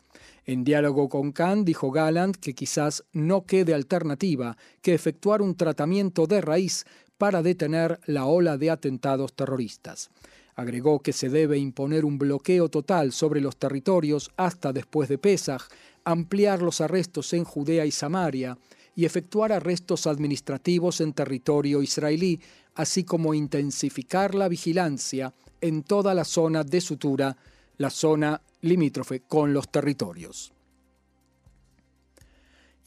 En 0.45 0.63
diálogo 0.63 1.09
con 1.09 1.33
Khan 1.33 1.65
dijo 1.65 1.91
Galland 1.91 2.37
que 2.37 2.55
quizás 2.55 3.03
no 3.11 3.45
quede 3.45 3.73
alternativa 3.73 4.57
que 4.81 4.93
efectuar 4.93 5.41
un 5.41 5.55
tratamiento 5.55 6.25
de 6.25 6.39
raíz 6.39 6.85
para 7.17 7.41
detener 7.41 7.99
la 8.05 8.25
ola 8.25 8.57
de 8.57 8.69
atentados 8.69 9.33
terroristas. 9.33 10.09
Agregó 10.55 11.01
que 11.01 11.13
se 11.13 11.29
debe 11.29 11.57
imponer 11.57 12.05
un 12.05 12.17
bloqueo 12.17 12.69
total 12.69 13.11
sobre 13.11 13.41
los 13.41 13.57
territorios 13.57 14.31
hasta 14.37 14.73
después 14.73 15.07
de 15.09 15.17
Pesach, 15.17 15.63
ampliar 16.03 16.61
los 16.61 16.81
arrestos 16.81 17.33
en 17.33 17.43
Judea 17.43 17.85
y 17.85 17.91
Samaria 17.91 18.57
y 18.95 19.05
efectuar 19.05 19.51
arrestos 19.51 20.07
administrativos 20.07 21.01
en 21.01 21.13
territorio 21.13 21.83
israelí, 21.83 22.39
así 22.73 23.03
como 23.03 23.33
intensificar 23.35 24.33
la 24.33 24.47
vigilancia 24.47 25.33
en 25.61 25.83
toda 25.83 26.13
la 26.15 26.23
zona 26.23 26.63
de 26.63 26.81
sutura, 26.81 27.37
la 27.77 27.91
zona 27.91 28.41
limítrofe 28.61 29.21
con 29.21 29.53
los 29.53 29.69
territorios. 29.69 30.53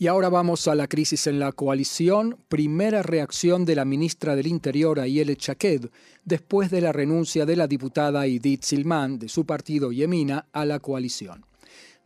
Y 0.00 0.06
ahora 0.06 0.30
vamos 0.30 0.66
a 0.66 0.74
la 0.74 0.88
crisis 0.88 1.26
en 1.26 1.38
la 1.38 1.52
coalición, 1.52 2.38
primera 2.48 3.02
reacción 3.02 3.66
de 3.66 3.74
la 3.74 3.84
ministra 3.84 4.34
del 4.34 4.46
Interior 4.46 4.98
Ayele 4.98 5.36
Chaked 5.36 5.90
después 6.24 6.70
de 6.70 6.80
la 6.80 6.90
renuncia 6.90 7.44
de 7.44 7.54
la 7.54 7.66
diputada 7.66 8.24
Edith 8.24 8.62
Silman 8.62 9.18
de 9.18 9.28
su 9.28 9.44
partido 9.44 9.92
Yemina 9.92 10.46
a 10.54 10.64
la 10.64 10.78
coalición. 10.78 11.44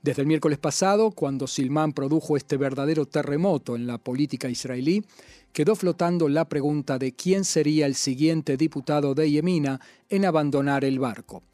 Desde 0.03 0.23
el 0.23 0.27
miércoles 0.27 0.59
pasado, 0.59 1.13
cuando 1.13 1.47
Silman 1.47 1.93
produjo 1.93 2.37
este 2.37 2.57
verdadero 2.57 3.07
terremoto 3.07 3.77
en 3.77 3.87
la 3.87 3.99
política 3.99 4.49
israelí, 4.49 5.05
quedó 5.53 5.77
flotando 5.77 6.29
la 6.29 6.49
pregunta 6.49 6.99
de 6.99 7.13
quién 7.13 7.45
sería 7.45 7.87
el 7.87 7.95
siguiente 7.95 8.57
diputado 8.57 9.15
de 9.15 9.31
Yemina 9.31 9.81
en 10.09 10.25
abandonar 10.25 10.85
el 10.85 10.99
barco. 10.99 11.45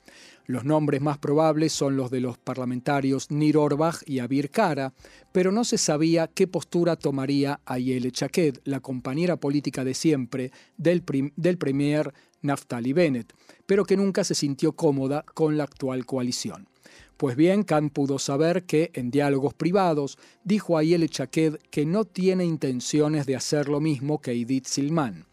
Los 0.51 0.65
nombres 0.65 1.01
más 1.01 1.17
probables 1.17 1.73
son 1.73 1.97
los 1.97 2.11
de 2.11 2.19
los 2.19 2.37
parlamentarios 2.37 3.31
Nir 3.31 3.57
Orbach 3.57 4.03
y 4.05 4.19
Abir 4.19 4.51
Kara, 4.51 4.93
pero 5.31 5.53
no 5.53 5.63
se 5.63 5.79
sabía 5.79 6.27
qué 6.27 6.49
postura 6.49 6.97
tomaría 6.97 7.61
Ayele 7.65 8.11
Chaked, 8.11 8.59
la 8.65 8.81
compañera 8.81 9.37
política 9.37 9.85
de 9.85 9.95
siempre 9.95 10.51
del, 10.77 11.05
del 11.37 11.57
premier 11.57 12.13
Naftali 12.43 12.93
Bennett, 12.93 13.33
pero 13.65 13.85
que 13.85 13.97
nunca 13.97 14.25
se 14.25 14.35
sintió 14.35 14.73
cómoda 14.73 15.25
con 15.35 15.57
la 15.57 15.63
actual 15.63 16.05
coalición. 16.05 16.69
Pues 17.17 17.37
bien, 17.37 17.63
Khan 17.63 17.89
pudo 17.91 18.19
saber 18.19 18.65
que, 18.65 18.91
en 18.95 19.13
diálogos 19.13 19.55
privados, 19.55 20.19
dijo 20.43 20.77
a 20.77 20.83
Yele 20.83 21.09
Chaked 21.09 21.59
que 21.71 21.87
no 21.87 22.05
tiene 22.05 22.45
intenciones 22.45 23.25
de 23.25 23.37
hacer 23.37 23.69
lo 23.69 23.81
mismo 23.81 24.21
que 24.21 24.33
Edith 24.33 24.67
Silman. 24.67 25.30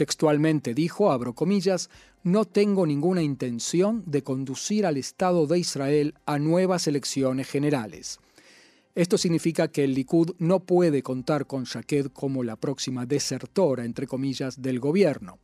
Textualmente 0.00 0.72
dijo, 0.72 1.12
abro 1.12 1.34
comillas, 1.34 1.90
no 2.22 2.46
tengo 2.46 2.86
ninguna 2.86 3.22
intención 3.22 4.02
de 4.06 4.22
conducir 4.22 4.86
al 4.86 4.96
Estado 4.96 5.46
de 5.46 5.58
Israel 5.58 6.14
a 6.24 6.38
nuevas 6.38 6.86
elecciones 6.86 7.46
generales. 7.46 8.18
Esto 8.94 9.18
significa 9.18 9.68
que 9.68 9.84
el 9.84 9.92
Likud 9.92 10.30
no 10.38 10.60
puede 10.60 11.02
contar 11.02 11.46
con 11.46 11.64
Shaked 11.64 12.12
como 12.14 12.42
la 12.42 12.56
próxima 12.56 13.04
desertora, 13.04 13.84
entre 13.84 14.06
comillas, 14.06 14.62
del 14.62 14.80
gobierno. 14.80 15.38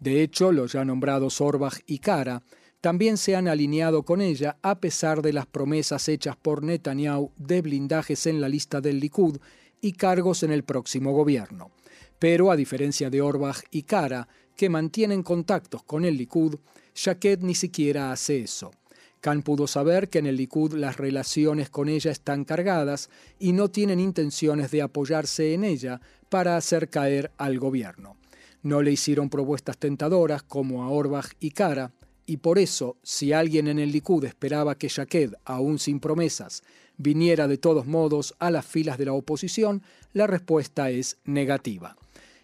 De 0.00 0.22
hecho, 0.22 0.52
los 0.52 0.72
ya 0.72 0.86
nombrados 0.86 1.42
Orbach 1.42 1.80
y 1.84 1.98
Kara 1.98 2.42
también 2.80 3.18
se 3.18 3.36
han 3.36 3.46
alineado 3.46 4.04
con 4.04 4.22
ella 4.22 4.56
a 4.62 4.80
pesar 4.80 5.20
de 5.20 5.34
las 5.34 5.44
promesas 5.44 6.08
hechas 6.08 6.34
por 6.34 6.62
Netanyahu 6.62 7.32
de 7.36 7.60
blindajes 7.60 8.24
en 8.24 8.40
la 8.40 8.48
lista 8.48 8.80
del 8.80 9.00
Likud 9.00 9.38
y 9.82 9.92
cargos 9.92 10.44
en 10.44 10.52
el 10.52 10.64
próximo 10.64 11.12
gobierno. 11.12 11.72
Pero 12.18 12.50
a 12.50 12.56
diferencia 12.56 13.10
de 13.10 13.20
Orbach 13.20 13.62
y 13.70 13.82
Kara, 13.82 14.28
que 14.56 14.68
mantienen 14.68 15.22
contactos 15.22 15.82
con 15.84 16.04
el 16.04 16.16
Likud, 16.16 16.56
Shaked 16.94 17.40
ni 17.42 17.54
siquiera 17.54 18.10
hace 18.10 18.40
eso. 18.40 18.72
Khan 19.20 19.42
pudo 19.42 19.66
saber 19.66 20.08
que 20.08 20.18
en 20.18 20.26
el 20.26 20.36
Likud 20.36 20.74
las 20.74 20.96
relaciones 20.96 21.70
con 21.70 21.88
ella 21.88 22.10
están 22.10 22.44
cargadas 22.44 23.10
y 23.38 23.52
no 23.52 23.68
tienen 23.68 24.00
intenciones 24.00 24.70
de 24.70 24.82
apoyarse 24.82 25.54
en 25.54 25.64
ella 25.64 26.00
para 26.28 26.56
hacer 26.56 26.88
caer 26.88 27.30
al 27.36 27.58
gobierno. 27.58 28.16
No 28.62 28.82
le 28.82 28.92
hicieron 28.92 29.30
propuestas 29.30 29.78
tentadoras 29.78 30.42
como 30.42 30.82
a 30.82 30.88
Orbach 30.88 31.32
y 31.40 31.50
Kara, 31.50 31.92
y 32.26 32.38
por 32.38 32.58
eso, 32.58 32.96
si 33.02 33.32
alguien 33.32 33.68
en 33.68 33.78
el 33.78 33.90
Likud 33.90 34.24
esperaba 34.24 34.76
que 34.76 34.88
Shaked, 34.88 35.34
aún 35.44 35.78
sin 35.78 35.98
promesas, 35.98 36.62
viniera 36.96 37.48
de 37.48 37.58
todos 37.58 37.86
modos 37.86 38.34
a 38.38 38.50
las 38.50 38.66
filas 38.66 38.98
de 38.98 39.06
la 39.06 39.14
oposición, 39.14 39.82
la 40.12 40.26
respuesta 40.26 40.90
es 40.90 41.16
negativa. 41.24 41.96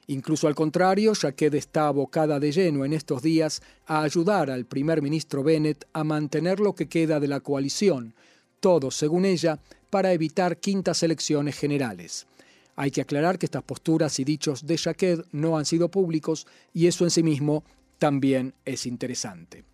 Incluso 0.07 0.49
al 0.49 0.55
contrario, 0.55 1.15
Shaked 1.15 1.55
está 1.55 1.89
abocada 1.89 2.39
de 2.39 2.53
lleno 2.53 2.85
en 2.85 2.93
estos 2.93 3.23
días 3.23 3.63
a 3.87 4.03
ayudar 4.03 4.51
al 4.51 4.67
primer 4.67 5.01
ministro 5.01 5.43
Bennett 5.43 5.87
a 5.93 6.05
mantener 6.05 6.61
lo 6.61 6.75
que 6.75 6.89
queda 6.89 7.21
de 7.21 7.29
la 7.29 7.41
coalición, 7.41 8.15
todo, 8.61 8.91
según 8.91 9.25
ella, 9.25 9.59
para 9.91 10.13
evitar 10.13 10.59
quintas 10.59 11.03
elecciones 11.03 11.57
generales. 11.57 12.27
Hay 12.77 12.91
que 12.91 13.01
aclarar 13.01 13.39
que 13.39 13.47
estas 13.47 13.63
posturas 13.63 14.19
y 14.19 14.25
dichos 14.25 14.67
de 14.67 14.77
Shaked 14.77 15.25
no 15.33 15.57
han 15.57 15.65
sido 15.65 15.91
públicos 15.91 16.47
y 16.73 16.87
eso 16.87 17.05
en 17.05 17.11
sí 17.11 17.23
mismo 17.23 17.65
también 17.99 18.55
es 18.65 18.87
interesante. 18.87 19.65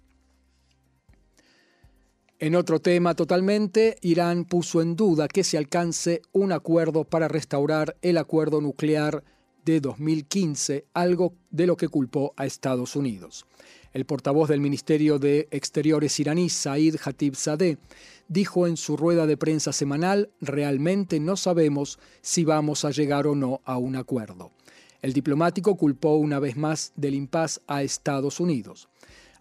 En 2.39 2.55
otro 2.55 2.81
tema 2.81 3.15
totalmente, 3.15 3.99
Irán 4.01 4.45
puso 4.45 4.81
en 4.81 4.97
duda 4.97 5.29
que 5.29 5.45
se 5.45 5.59
alcance 5.59 6.23
un 6.33 6.53
acuerdo 6.53 7.05
para 7.05 7.29
restaurar 7.29 7.97
el 8.01 8.17
acuerdo 8.17 8.61
nuclear 8.61 9.25
de 9.65 9.81
2015, 9.81 10.87
algo 10.95 11.35
de 11.51 11.67
lo 11.67 11.77
que 11.77 11.89
culpó 11.89 12.33
a 12.37 12.47
Estados 12.47 12.97
Unidos. 12.97 13.47
El 13.93 14.05
portavoz 14.05 14.49
del 14.49 14.61
Ministerio 14.61 15.19
de 15.19 15.49
Exteriores 15.51 16.21
iraní, 16.21 16.49
Said 16.49 16.97
Sadeh, 17.35 17.79
dijo 18.29 18.67
en 18.67 18.77
su 18.77 18.97
rueda 18.97 19.27
de 19.27 19.37
prensa 19.37 19.73
semanal, 19.73 20.31
realmente 20.41 21.19
no 21.19 21.37
sabemos 21.37 21.99
si 22.23 22.45
vamos 22.45 22.85
a 22.85 22.91
llegar 22.91 23.27
o 23.27 23.35
no 23.35 23.61
a 23.65 23.79
un 23.79 23.97
acuerdo. 23.97 24.53
El 25.03 25.13
diplomático 25.13 25.77
culpó 25.77 26.15
una 26.17 26.39
vez 26.39 26.57
más 26.57 26.93
del 26.95 27.15
impas 27.15 27.61
a 27.67 27.83
Estados 27.83 28.39
Unidos. 28.39 28.89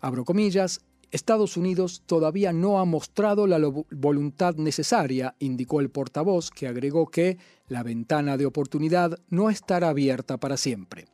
Abro 0.01 0.25
comillas, 0.25 0.81
Estados 1.11 1.57
Unidos 1.57 2.03
todavía 2.05 2.53
no 2.53 2.79
ha 2.79 2.85
mostrado 2.85 3.47
la 3.47 3.59
voluntad 3.91 4.55
necesaria, 4.55 5.35
indicó 5.39 5.79
el 5.79 5.89
portavoz, 5.89 6.51
que 6.51 6.67
agregó 6.67 7.07
que 7.07 7.37
ventana 7.83 8.35
de 8.35 8.45
oportunidad 8.45 9.17
no 9.29 9.49
estará 9.49 9.89
abierta 9.89 10.37
para 10.37 10.57
siempre. 10.57 11.05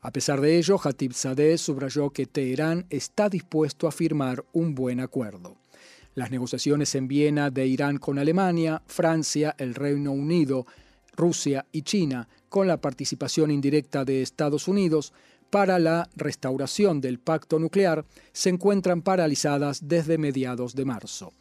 A 0.00 0.12
pesar 0.12 0.40
de 0.40 0.58
ello, 0.58 0.78
Hatib 0.78 1.14
Sadeh 1.14 1.56
subrayó 1.56 2.10
que 2.10 2.26
Teherán 2.26 2.86
está 2.90 3.30
dispuesto 3.30 3.88
a 3.88 3.92
firmar 3.92 4.44
un 4.52 4.74
buen 4.74 5.00
acuerdo. 5.00 5.56
Las 6.14 6.30
negociaciones 6.30 6.94
en 6.94 7.08
Viena 7.08 7.50
de 7.50 7.66
Irán 7.66 7.96
con 7.96 8.18
Alemania, 8.18 8.82
Francia, 8.86 9.54
el 9.58 9.74
Reino 9.74 10.12
Unido, 10.12 10.66
Rusia 11.16 11.64
y 11.72 11.82
China, 11.82 12.28
con 12.50 12.68
la 12.68 12.76
participación 12.76 13.50
indirecta 13.50 14.04
de 14.04 14.20
Estados 14.20 14.68
Unidos, 14.68 15.14
para 15.48 15.78
la 15.78 16.08
restauración 16.16 17.00
del 17.00 17.18
pacto 17.18 17.58
nuclear 17.58 18.04
se 18.32 18.50
encuentran 18.50 19.02
paralizadas 19.02 19.88
desde 19.88 20.18
mediados 20.18 20.74
de 20.74 20.84
marzo. 20.84 21.32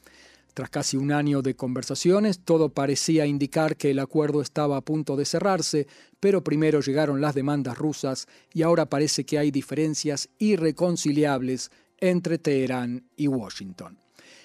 Tras 0.54 0.70
casi 0.70 0.98
un 0.98 1.12
año 1.12 1.42
de 1.42 1.56
conversaciones, 1.56 2.40
todo 2.40 2.70
parecía 2.70 3.26
indicar 3.26 3.76
que 3.76 3.90
el 3.90 4.00
acuerdo 4.00 4.42
estaba 4.42 4.78
a 4.78 4.82
punto 4.82 5.16
de 5.16 5.26
cerrarse, 5.26 5.88
pero 6.20 6.44
primero 6.44 6.80
llegaron 6.80 7.22
las 7.22 7.34
demandas 7.34 7.78
rusas 7.78 8.28
y 8.54 8.62
ahora 8.62 8.86
parece 8.86 9.26
que 9.26 9.40
hay 9.40 9.50
diferencias 9.50 10.30
irreconciliables 10.38 11.72
entre 12.00 12.38
Teherán 12.38 13.04
y 13.16 13.28
Washington. 13.28 13.98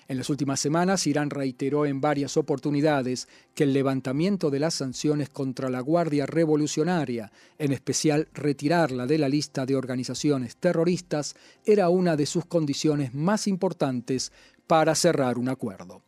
En 0.08 0.16
las 0.16 0.30
últimas 0.30 0.58
semanas, 0.58 1.06
Irán 1.06 1.28
reiteró 1.28 1.84
en 1.84 2.00
varias 2.00 2.38
oportunidades 2.38 3.28
que 3.54 3.64
el 3.64 3.74
levantamiento 3.74 4.48
de 4.48 4.58
las 4.58 4.72
sanciones 4.72 5.28
contra 5.28 5.68
la 5.68 5.80
Guardia 5.80 6.24
Revolucionaria, 6.24 7.30
en 7.58 7.74
especial 7.74 8.28
retirarla 8.32 9.06
de 9.06 9.18
la 9.18 9.28
lista 9.28 9.66
de 9.66 9.76
organizaciones 9.76 10.56
terroristas, 10.56 11.36
era 11.66 11.90
una 11.90 12.16
de 12.16 12.24
sus 12.24 12.46
condiciones 12.46 13.12
más 13.12 13.46
importantes 13.46 14.32
para 14.68 14.94
cerrar 14.94 15.38
un 15.38 15.48
acuerdo. 15.48 16.02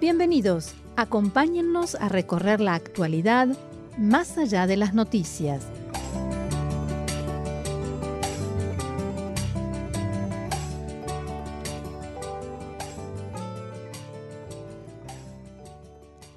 Bienvenidos, 0.00 0.74
acompáñennos 0.96 1.96
a 1.96 2.08
recorrer 2.08 2.60
la 2.60 2.74
actualidad 2.74 3.48
más 3.98 4.38
allá 4.38 4.68
de 4.68 4.76
las 4.76 4.94
noticias. 4.94 5.66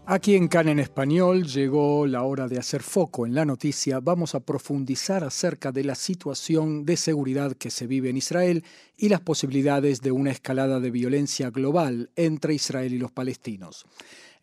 Aquí 0.09 0.35
en 0.35 0.47
CAN 0.47 0.69
en 0.69 0.79
español 0.79 1.45
llegó 1.45 2.07
la 2.07 2.23
hora 2.23 2.47
de 2.47 2.57
hacer 2.57 2.81
foco 2.81 3.25
en 3.25 3.35
la 3.35 3.43
noticia. 3.43 3.99
Vamos 3.99 4.35
a 4.35 4.39
profundizar 4.39 5.25
acerca 5.25 5.73
de 5.73 5.83
la 5.83 5.95
situación 5.95 6.85
de 6.85 6.95
seguridad 6.95 7.57
que 7.57 7.69
se 7.69 7.87
vive 7.87 8.09
en 8.09 8.15
Israel 8.15 8.63
y 8.95 9.09
las 9.09 9.19
posibilidades 9.19 9.99
de 9.99 10.13
una 10.13 10.31
escalada 10.31 10.79
de 10.79 10.91
violencia 10.91 11.49
global 11.49 12.09
entre 12.15 12.53
Israel 12.53 12.93
y 12.93 12.99
los 12.99 13.11
palestinos. 13.11 13.85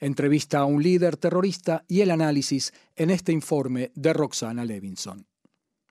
Entrevista 0.00 0.58
a 0.58 0.66
un 0.66 0.82
líder 0.82 1.16
terrorista 1.16 1.82
y 1.88 2.02
el 2.02 2.10
análisis 2.10 2.74
en 2.94 3.08
este 3.08 3.32
informe 3.32 3.90
de 3.94 4.12
Roxana 4.12 4.66
Levinson. 4.66 5.24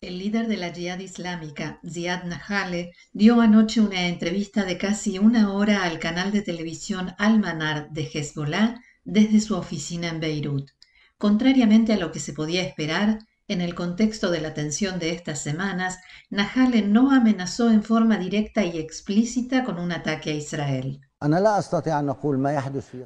El 0.02 0.20
líder 0.20 0.48
de 0.50 0.58
la 0.58 0.72
Jihad 0.72 1.00
Islámica, 1.00 1.80
Ziad 1.84 2.26
Nahale, 2.26 2.92
dio 3.12 3.42
anoche 3.42 3.82
una 3.82 4.06
entrevista 4.06 4.66
de 4.66 4.78
casi 4.78 5.18
una 5.18 5.52
hora 5.52 5.84
al 5.84 5.98
canal 5.98 6.32
de 6.32 6.44
televisión 6.44 7.16
Al-Manar 7.18 7.90
de 7.90 8.08
Hezbollah 8.14 8.80
desde 9.04 9.40
su 9.40 9.56
oficina 9.56 10.10
en 10.10 10.20
Beirut. 10.20 10.72
Contrariamente 11.18 11.94
a 11.94 11.98
lo 11.98 12.12
que 12.12 12.20
se 12.20 12.34
podía 12.34 12.64
esperar, 12.64 13.20
en 13.48 13.60
el 13.60 13.76
contexto 13.76 14.32
de 14.32 14.40
la 14.40 14.54
tensión 14.54 15.00
de 15.00 15.12
estas 15.12 15.42
semanas, 15.42 16.00
Nahale 16.30 16.82
no 16.82 17.12
amenazó 17.12 17.70
en 17.70 17.84
forma 17.84 18.18
directa 18.18 18.64
y 18.64 18.78
explícita 18.78 19.66
con 19.66 19.80
un 19.80 19.92
ataque 19.92 20.32
a 20.32 20.34
Israel. 20.34 21.02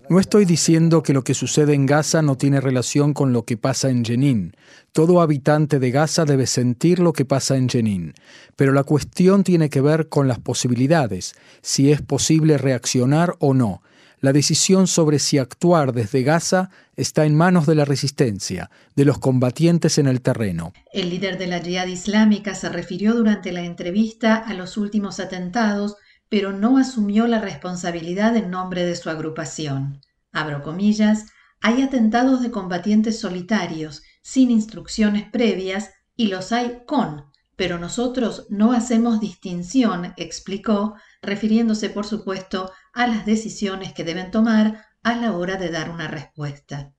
No 0.10 0.20
estoy 0.20 0.46
diciendo 0.46 1.04
que 1.04 1.14
lo 1.14 1.24
que 1.24 1.34
sucede 1.34 1.74
en 1.74 1.86
Gaza 1.86 2.22
no 2.22 2.36
tiene 2.36 2.62
relación 2.62 3.14
con 3.14 3.34
lo 3.34 3.46
que 3.46 3.58
pasa 3.58 3.90
en 3.90 4.04
Jenin. 4.04 4.54
Todo 4.92 5.22
habitante 5.22 5.80
de 5.80 5.92
Gaza 5.92 6.26
debe 6.26 6.48
sentir 6.48 7.00
lo 7.00 7.14
que 7.14 7.26
pasa 7.26 7.58
en 7.58 7.70
Jenin. 7.70 8.14
Pero 8.56 8.74
la 8.74 8.84
cuestión 8.84 9.44
tiene 9.44 9.70
que 9.70 9.82
ver 9.82 10.10
con 10.10 10.28
las 10.28 10.40
posibilidades, 10.40 11.36
si 11.62 11.92
es 11.92 12.02
posible 12.02 12.58
reaccionar 12.58 13.36
o 13.40 13.54
no, 13.54 13.82
la 14.20 14.34
decisión 14.34 14.88
sobre 14.88 15.20
si 15.20 15.38
actuar 15.38 15.94
desde 15.94 16.24
Gaza 16.24 16.70
está 16.96 17.26
en 17.26 17.36
manos 17.36 17.66
de 17.66 17.76
la 17.76 17.86
resistencia, 17.86 18.70
de 18.96 19.06
los 19.06 19.20
combatientes 19.20 19.98
en 19.98 20.08
el 20.08 20.22
terreno. 20.22 20.74
El 20.92 21.10
líder 21.10 21.38
de 21.38 21.48
la 21.48 21.60
Jihad 21.60 21.88
Islámica 21.88 22.56
se 22.56 22.70
refirió 22.70 23.14
durante 23.14 23.52
la 23.52 23.62
entrevista 23.62 24.36
a 24.36 24.54
los 24.54 24.78
últimos 24.78 25.20
atentados, 25.20 25.96
pero 26.30 26.52
no 26.52 26.78
asumió 26.78 27.28
la 27.28 27.40
responsabilidad 27.40 28.36
en 28.36 28.50
nombre 28.50 28.86
de 28.86 28.96
su 28.96 29.10
agrupación. 29.10 30.02
Abro 30.32 30.64
comillas, 30.64 31.26
hay 31.62 31.82
atentados 31.82 32.42
de 32.42 32.52
combatientes 32.52 33.20
solitarios, 33.20 34.04
sin 34.22 34.52
instrucciones 34.52 35.30
previas, 35.30 35.92
y 36.16 36.28
los 36.28 36.52
hay 36.52 36.80
con, 36.88 37.26
pero 37.58 37.80
nosotros 37.80 38.46
no 38.50 38.72
hacemos 38.72 39.20
distinción, 39.20 40.14
explicó, 40.16 40.96
refiriéndose 41.22 41.90
por 41.90 42.06
supuesto 42.06 42.72
a 42.94 43.08
las 43.08 43.26
decisiones 43.26 43.92
que 43.94 44.04
deben 44.04 44.32
tomar 44.32 44.86
a 45.04 45.16
la 45.16 45.34
hora 45.36 45.58
de 45.58 45.70
dar 45.70 45.90
una 45.90 46.08
respuesta. 46.08 46.94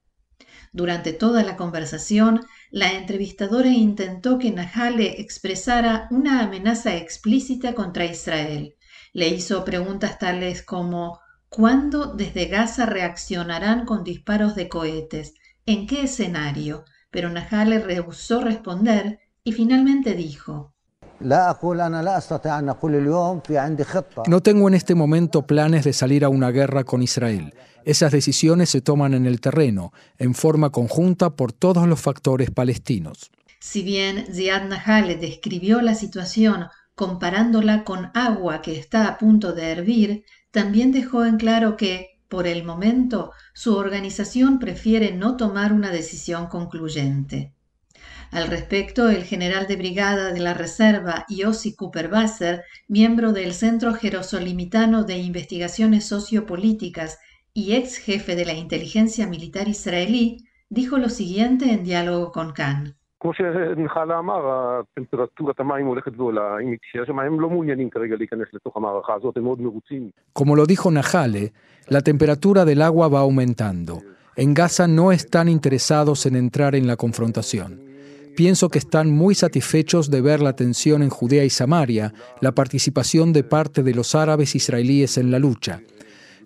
Durante 0.72 1.12
toda 1.12 1.44
la 1.44 1.56
conversación, 1.56 2.44
la 2.70 2.92
entrevistadora 2.92 3.68
intentó 3.68 4.38
que 4.38 4.50
Nahale 4.50 5.20
expresara 5.20 6.08
una 6.10 6.42
amenaza 6.42 6.96
explícita 6.96 7.74
contra 7.74 8.04
Israel. 8.04 8.74
Le 9.12 9.28
hizo 9.28 9.64
preguntas 9.64 10.18
tales 10.18 10.62
como 10.62 11.20
¿Cuándo 11.48 12.14
desde 12.14 12.46
Gaza 12.46 12.84
reaccionarán 12.84 13.86
con 13.86 14.04
disparos 14.04 14.54
de 14.54 14.68
cohetes? 14.68 15.34
¿En 15.64 15.86
qué 15.86 16.02
escenario? 16.02 16.84
Pero 17.10 17.30
Nahale 17.30 17.78
rehusó 17.78 18.42
responder 18.42 19.20
y 19.48 19.52
finalmente 19.52 20.14
dijo 20.14 20.74
no 24.28 24.40
tengo 24.40 24.68
en 24.68 24.74
este 24.74 24.94
momento 24.94 25.46
planes 25.46 25.84
de 25.84 25.92
salir 25.92 26.24
a 26.24 26.28
una 26.28 26.50
guerra 26.50 26.84
con 26.84 27.02
Israel. 27.02 27.54
Esas 27.84 28.12
decisiones 28.12 28.70
se 28.70 28.80
toman 28.80 29.14
en 29.14 29.26
el 29.26 29.40
terreno, 29.40 29.92
en 30.18 30.34
forma 30.34 30.70
conjunta 30.70 31.30
por 31.30 31.52
todos 31.52 31.88
los 31.88 32.00
factores 32.00 32.52
palestinos. 32.52 33.32
Si 33.58 33.82
bien 33.82 34.26
Ziad 34.32 34.68
Nahale 34.68 35.16
describió 35.16 35.80
la 35.80 35.96
situación 35.96 36.66
comparándola 36.94 37.82
con 37.82 38.10
agua 38.14 38.62
que 38.62 38.78
está 38.78 39.08
a 39.08 39.18
punto 39.18 39.54
de 39.54 39.72
hervir, 39.72 40.24
también 40.52 40.92
dejó 40.92 41.24
en 41.24 41.38
claro 41.38 41.76
que, 41.76 42.20
por 42.28 42.46
el 42.46 42.62
momento, 42.62 43.32
su 43.54 43.74
organización 43.74 44.60
prefiere 44.60 45.12
no 45.12 45.36
tomar 45.36 45.72
una 45.72 45.90
decisión 45.90 46.46
concluyente. 46.46 47.54
Al 48.30 48.48
respecto, 48.48 49.08
el 49.08 49.24
general 49.24 49.66
de 49.66 49.76
brigada 49.76 50.32
de 50.32 50.40
la 50.40 50.52
Reserva, 50.52 51.24
Yossi 51.30 51.74
Cooper 51.74 52.08
Basser, 52.08 52.62
miembro 52.86 53.32
del 53.32 53.52
Centro 53.52 53.94
Jerosolimitano 53.94 55.04
de 55.04 55.16
Investigaciones 55.16 56.06
Sociopolíticas 56.06 57.18
y 57.54 57.74
ex 57.74 57.96
jefe 57.96 58.36
de 58.36 58.44
la 58.44 58.52
inteligencia 58.52 59.26
militar 59.26 59.66
israelí, 59.66 60.44
dijo 60.68 60.98
lo 60.98 61.08
siguiente 61.08 61.72
en 61.72 61.84
diálogo 61.84 62.30
con 62.30 62.52
Khan. 62.52 62.94
Como 70.34 70.54
lo 70.54 70.66
dijo 70.66 70.90
Nahale, 70.90 71.52
la 71.88 72.02
temperatura 72.02 72.64
del 72.64 72.82
agua 72.82 73.08
va 73.08 73.20
aumentando. 73.20 74.02
En 74.36 74.54
Gaza 74.54 74.86
no 74.86 75.10
están 75.10 75.48
interesados 75.48 76.26
en 76.26 76.36
entrar 76.36 76.76
en 76.76 76.86
la 76.86 76.96
confrontación. 76.96 77.87
Pienso 78.38 78.68
que 78.68 78.78
están 78.78 79.10
muy 79.10 79.34
satisfechos 79.34 80.12
de 80.12 80.20
ver 80.20 80.40
la 80.40 80.54
tensión 80.54 81.02
en 81.02 81.10
Judea 81.10 81.44
y 81.44 81.50
Samaria, 81.50 82.14
la 82.40 82.54
participación 82.54 83.32
de 83.32 83.42
parte 83.42 83.82
de 83.82 83.92
los 83.92 84.14
árabes 84.14 84.54
israelíes 84.54 85.18
en 85.18 85.32
la 85.32 85.40
lucha. 85.40 85.82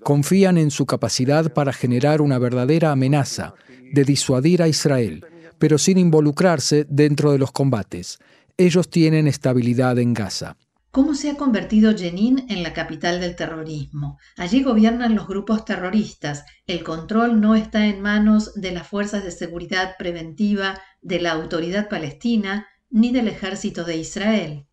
Confían 0.03 0.57
en 0.57 0.71
su 0.71 0.87
capacidad 0.87 1.53
para 1.53 1.75
generar 1.75 2.23
una 2.23 2.39
verdadera 2.39 2.93
amenaza, 2.93 3.53
de 3.93 4.05
disuadir 4.05 4.63
a 4.63 4.69
Israel, 4.69 5.27
pero 5.59 5.77
sin 5.77 5.99
involucrarse 5.99 6.87
dentro 6.89 7.31
de 7.31 7.39
los 7.39 7.53
combates. 7.53 8.21
Ellos 8.57 8.89
tienen 8.89 9.27
estabilidad 9.27 9.99
en 9.99 10.15
Gaza. 10.15 10.57
¿Cómo 10.93 11.15
se 11.15 11.31
ha 11.31 11.37
convertido 11.37 11.97
Jenin 11.97 12.47
en 12.49 12.63
la 12.63 12.73
capital 12.73 13.21
del 13.21 13.37
terrorismo? 13.37 14.19
Allí 14.39 14.63
gobiernan 14.63 15.15
los 15.15 15.27
grupos 15.27 15.67
terroristas. 15.67 16.45
El 16.67 16.85
control 16.85 17.41
no 17.41 17.55
está 17.55 17.87
en 17.87 18.01
manos 18.01 18.55
de 18.55 18.73
las 18.73 18.87
fuerzas 18.87 19.25
de 19.25 19.31
seguridad 19.31 19.97
preventiva 19.99 20.79
de 21.03 21.21
la 21.21 21.33
autoridad 21.33 21.89
palestina 21.89 22.67
ni 22.91 23.13
del 23.13 23.29
ejército 23.29 23.85
de 23.85 23.97
Israel. 23.97 24.67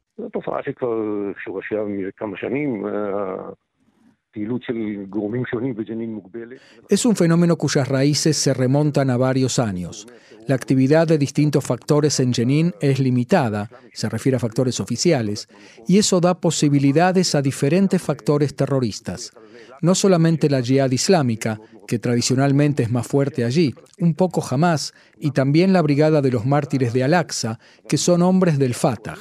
Es 6.90 7.06
un 7.06 7.16
fenómeno 7.16 7.58
cuyas 7.58 7.88
raíces 7.88 8.38
se 8.38 8.54
remontan 8.54 9.10
a 9.10 9.18
varios 9.18 9.58
años. 9.58 10.08
La 10.48 10.56
actividad 10.56 11.08
de 11.08 11.18
distintos 11.18 11.64
factores 11.64 12.20
en 12.20 12.34
Jenin 12.34 12.74
es 12.80 13.00
limitada, 13.00 13.70
se 13.94 14.10
refiere 14.10 14.36
a 14.36 14.40
factores 14.40 14.80
oficiales, 14.80 15.48
y 15.88 15.98
eso 15.98 16.20
da 16.22 16.40
posibilidades 16.40 17.36
a 17.36 17.42
diferentes 17.42 18.02
factores 18.02 18.56
terroristas. 18.56 19.32
No 19.82 19.96
solamente 19.96 20.50
la 20.50 20.62
Jihad 20.62 20.92
islámica, 20.92 21.60
que 21.88 22.00
tradicionalmente 22.00 22.84
es 22.84 22.92
más 22.92 23.08
fuerte 23.08 23.46
allí, 23.46 23.74
un 24.00 24.14
poco 24.14 24.42
jamás, 24.42 24.94
y 25.20 25.32
también 25.32 25.74
la 25.74 25.82
Brigada 25.82 26.22
de 26.22 26.32
los 26.32 26.46
Mártires 26.46 26.94
de 26.94 27.04
Al-Aqsa, 27.04 27.60
que 27.88 27.98
son 27.98 28.22
hombres 28.22 28.60
del 28.60 28.74
Fatah, 28.74 29.18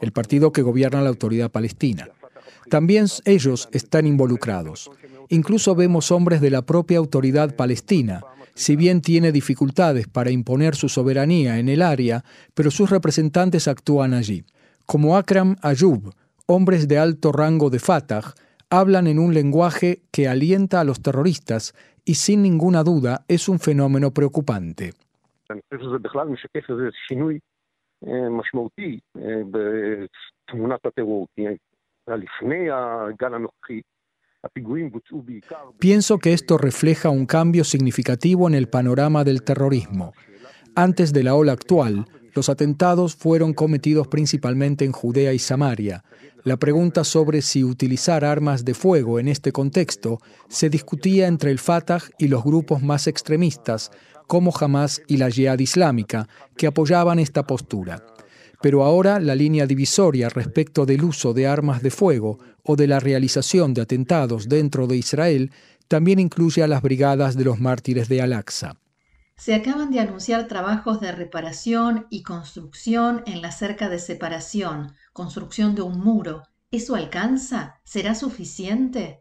el 0.00 0.12
partido 0.12 0.52
que 0.52 0.62
gobierna 0.62 1.02
la 1.02 1.08
autoridad 1.08 1.50
palestina. 1.50 2.08
También 2.68 3.06
ellos 3.24 3.68
están 3.72 4.06
involucrados. 4.06 4.90
Incluso 5.28 5.74
vemos 5.74 6.10
hombres 6.10 6.40
de 6.40 6.50
la 6.50 6.62
propia 6.62 6.98
autoridad 6.98 7.54
palestina, 7.54 8.20
si 8.54 8.76
bien 8.76 9.00
tiene 9.00 9.32
dificultades 9.32 10.08
para 10.08 10.30
imponer 10.30 10.74
su 10.74 10.88
soberanía 10.88 11.58
en 11.58 11.68
el 11.68 11.82
área, 11.82 12.24
pero 12.54 12.70
sus 12.70 12.90
representantes 12.90 13.68
actúan 13.68 14.12
allí. 14.12 14.44
Como 14.86 15.16
Akram 15.16 15.56
Ayub, 15.62 16.12
hombres 16.46 16.88
de 16.88 16.98
alto 16.98 17.32
rango 17.32 17.70
de 17.70 17.78
Fatah, 17.78 18.34
hablan 18.70 19.06
en 19.06 19.18
un 19.18 19.34
lenguaje 19.34 20.02
que 20.10 20.28
alienta 20.28 20.80
a 20.80 20.84
los 20.84 21.00
terroristas 21.00 21.74
y 22.04 22.14
sin 22.14 22.42
ninguna 22.42 22.82
duda 22.82 23.24
es 23.28 23.48
un 23.48 23.58
fenómeno 23.58 24.12
preocupante. 24.12 24.92
Pienso 35.78 36.18
que 36.18 36.32
esto 36.32 36.58
refleja 36.58 37.10
un 37.10 37.26
cambio 37.26 37.64
significativo 37.64 38.48
en 38.48 38.54
el 38.54 38.68
panorama 38.68 39.22
del 39.24 39.42
terrorismo. 39.42 40.12
Antes 40.74 41.12
de 41.12 41.22
la 41.22 41.34
ola 41.34 41.52
actual, 41.52 42.06
los 42.34 42.48
atentados 42.48 43.16
fueron 43.16 43.52
cometidos 43.52 44.08
principalmente 44.08 44.84
en 44.84 44.92
Judea 44.92 45.32
y 45.32 45.38
Samaria. 45.38 46.04
La 46.44 46.56
pregunta 46.56 47.04
sobre 47.04 47.42
si 47.42 47.64
utilizar 47.64 48.24
armas 48.24 48.64
de 48.64 48.72
fuego 48.72 49.18
en 49.18 49.28
este 49.28 49.52
contexto 49.52 50.20
se 50.48 50.70
discutía 50.70 51.26
entre 51.26 51.50
el 51.50 51.58
Fatah 51.58 52.00
y 52.18 52.28
los 52.28 52.42
grupos 52.42 52.82
más 52.82 53.06
extremistas, 53.08 53.90
como 54.26 54.52
Hamas 54.58 55.02
y 55.06 55.16
la 55.16 55.28
Jihad 55.28 55.58
Islámica, 55.58 56.28
que 56.56 56.68
apoyaban 56.68 57.18
esta 57.18 57.46
postura. 57.46 58.06
Pero 58.62 58.84
ahora 58.84 59.20
la 59.20 59.34
línea 59.34 59.66
divisoria 59.66 60.28
respecto 60.28 60.84
del 60.84 61.04
uso 61.04 61.32
de 61.32 61.46
armas 61.46 61.82
de 61.82 61.90
fuego 61.90 62.38
o 62.62 62.76
de 62.76 62.86
la 62.86 63.00
realización 63.00 63.72
de 63.72 63.82
atentados 63.82 64.48
dentro 64.48 64.86
de 64.86 64.96
Israel 64.96 65.50
también 65.88 66.18
incluye 66.18 66.62
a 66.62 66.68
las 66.68 66.82
brigadas 66.82 67.36
de 67.36 67.44
los 67.44 67.58
mártires 67.58 68.08
de 68.08 68.22
Al-Aqsa. 68.22 68.76
Se 69.36 69.54
acaban 69.54 69.90
de 69.90 70.00
anunciar 70.00 70.46
trabajos 70.46 71.00
de 71.00 71.12
reparación 71.12 72.06
y 72.10 72.22
construcción 72.22 73.22
en 73.26 73.40
la 73.40 73.50
cerca 73.50 73.88
de 73.88 73.98
separación, 73.98 74.92
construcción 75.14 75.74
de 75.74 75.80
un 75.82 75.98
muro. 75.98 76.42
¿Eso 76.70 76.94
alcanza? 76.94 77.80
¿Será 77.82 78.14
suficiente? 78.14 79.19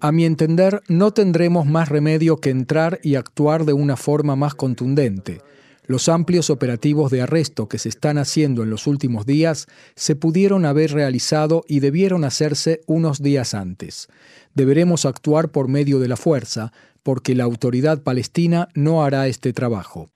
A 0.00 0.12
mi 0.12 0.24
entender, 0.24 0.80
no 0.88 1.10
tendremos 1.12 1.66
más 1.66 1.88
remedio 1.88 2.36
que 2.36 2.50
entrar 2.50 2.98
y 3.02 3.16
actuar 3.16 3.64
de 3.64 3.72
una 3.72 3.96
forma 3.96 4.36
más 4.36 4.54
contundente. 4.54 5.40
Los 5.86 6.08
amplios 6.08 6.48
operativos 6.48 7.10
de 7.10 7.22
arresto 7.22 7.68
que 7.68 7.78
se 7.78 7.88
están 7.88 8.16
haciendo 8.16 8.62
en 8.62 8.70
los 8.70 8.86
últimos 8.86 9.26
días 9.26 9.66
se 9.96 10.14
pudieron 10.14 10.64
haber 10.64 10.92
realizado 10.92 11.64
y 11.66 11.80
debieron 11.80 12.24
hacerse 12.24 12.80
unos 12.86 13.20
días 13.20 13.52
antes. 13.52 14.08
Deberemos 14.54 15.04
actuar 15.06 15.50
por 15.50 15.68
medio 15.68 15.98
de 15.98 16.06
la 16.06 16.16
fuerza, 16.16 16.70
porque 17.02 17.34
la 17.34 17.44
autoridad 17.44 18.02
palestina 18.02 18.68
no 18.76 19.02
hará 19.02 19.26
este 19.26 19.52
trabajo. 19.52 20.08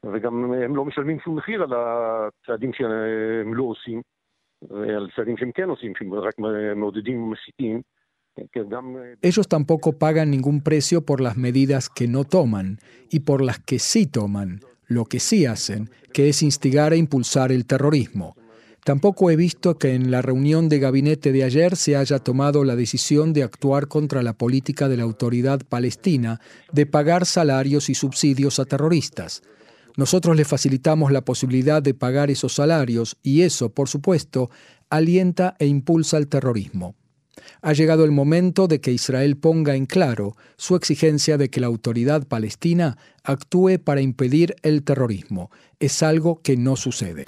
Ellos 9.22 9.48
tampoco 9.48 9.98
pagan 9.98 10.30
ningún 10.30 10.60
precio 10.62 11.04
por 11.04 11.20
las 11.20 11.36
medidas 11.36 11.88
que 11.88 12.06
no 12.06 12.24
toman 12.24 12.78
y 13.10 13.20
por 13.20 13.42
las 13.42 13.58
que 13.60 13.78
sí 13.78 14.06
toman, 14.06 14.60
lo 14.86 15.04
que 15.04 15.20
sí 15.20 15.46
hacen, 15.46 15.90
que 16.12 16.28
es 16.28 16.42
instigar 16.42 16.92
e 16.92 16.98
impulsar 16.98 17.50
el 17.50 17.66
terrorismo. 17.66 18.36
Tampoco 18.84 19.32
he 19.32 19.36
visto 19.36 19.78
que 19.78 19.94
en 19.94 20.12
la 20.12 20.22
reunión 20.22 20.68
de 20.68 20.78
gabinete 20.78 21.32
de 21.32 21.42
ayer 21.42 21.74
se 21.74 21.96
haya 21.96 22.20
tomado 22.20 22.62
la 22.62 22.76
decisión 22.76 23.32
de 23.32 23.42
actuar 23.42 23.88
contra 23.88 24.22
la 24.22 24.34
política 24.34 24.88
de 24.88 24.96
la 24.96 25.02
autoridad 25.02 25.60
palestina 25.68 26.40
de 26.72 26.86
pagar 26.86 27.26
salarios 27.26 27.88
y 27.88 27.94
subsidios 27.94 28.60
a 28.60 28.64
terroristas. 28.64 29.42
Nosotros 29.96 30.36
le 30.36 30.44
facilitamos 30.44 31.10
la 31.10 31.22
posibilidad 31.22 31.82
de 31.82 31.94
pagar 31.94 32.30
esos 32.30 32.54
salarios 32.54 33.16
y 33.22 33.42
eso, 33.42 33.70
por 33.70 33.88
supuesto, 33.88 34.50
alienta 34.90 35.56
e 35.58 35.66
impulsa 35.66 36.18
el 36.18 36.28
terrorismo. 36.28 36.94
Ha 37.62 37.72
llegado 37.72 38.04
el 38.04 38.12
momento 38.12 38.68
de 38.68 38.80
que 38.80 38.92
Israel 38.92 39.36
ponga 39.36 39.74
en 39.74 39.86
claro 39.86 40.36
su 40.56 40.76
exigencia 40.76 41.38
de 41.38 41.48
que 41.48 41.60
la 41.60 41.66
autoridad 41.66 42.26
palestina 42.26 42.98
actúe 43.24 43.78
para 43.82 44.02
impedir 44.02 44.56
el 44.62 44.82
terrorismo. 44.84 45.50
Es 45.80 46.02
algo 46.02 46.42
que 46.42 46.56
no 46.56 46.76
sucede. 46.76 47.24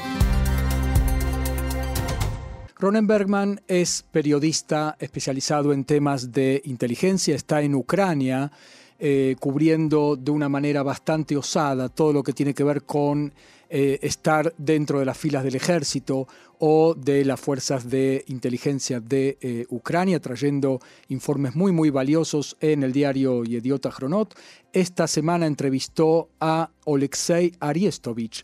Ronen 2.78 3.06
Bergman 3.06 3.60
es 3.66 4.04
periodista 4.12 4.96
especializado 5.00 5.72
en 5.72 5.84
temas 5.84 6.32
de 6.32 6.62
inteligencia, 6.64 7.34
está 7.34 7.62
en 7.62 7.74
Ucrania 7.74 8.52
eh, 8.98 9.36
cubriendo 9.38 10.16
de 10.16 10.32
una 10.32 10.48
manera 10.48 10.82
bastante 10.82 11.36
osada 11.36 11.88
todo 11.88 12.12
lo 12.12 12.22
que 12.22 12.32
tiene 12.32 12.52
que 12.52 12.64
ver 12.64 12.82
con 12.82 13.32
eh, 13.70 13.98
estar 14.02 14.54
dentro 14.56 14.98
de 14.98 15.04
las 15.04 15.16
filas 15.16 15.44
del 15.44 15.54
ejército 15.54 16.26
o 16.58 16.94
de 16.94 17.24
las 17.24 17.38
fuerzas 17.38 17.88
de 17.88 18.24
inteligencia 18.26 18.98
de 18.98 19.38
eh, 19.40 19.66
Ucrania, 19.68 20.20
trayendo 20.20 20.80
informes 21.08 21.54
muy, 21.54 21.70
muy 21.70 21.90
valiosos 21.90 22.56
en 22.60 22.82
el 22.82 22.92
diario 22.92 23.44
Yediota 23.44 23.90
Chronot. 23.90 24.34
Esta 24.72 25.06
semana 25.06 25.46
entrevistó 25.46 26.30
a 26.40 26.70
Oleksiy 26.84 27.54
Ariestovich, 27.60 28.42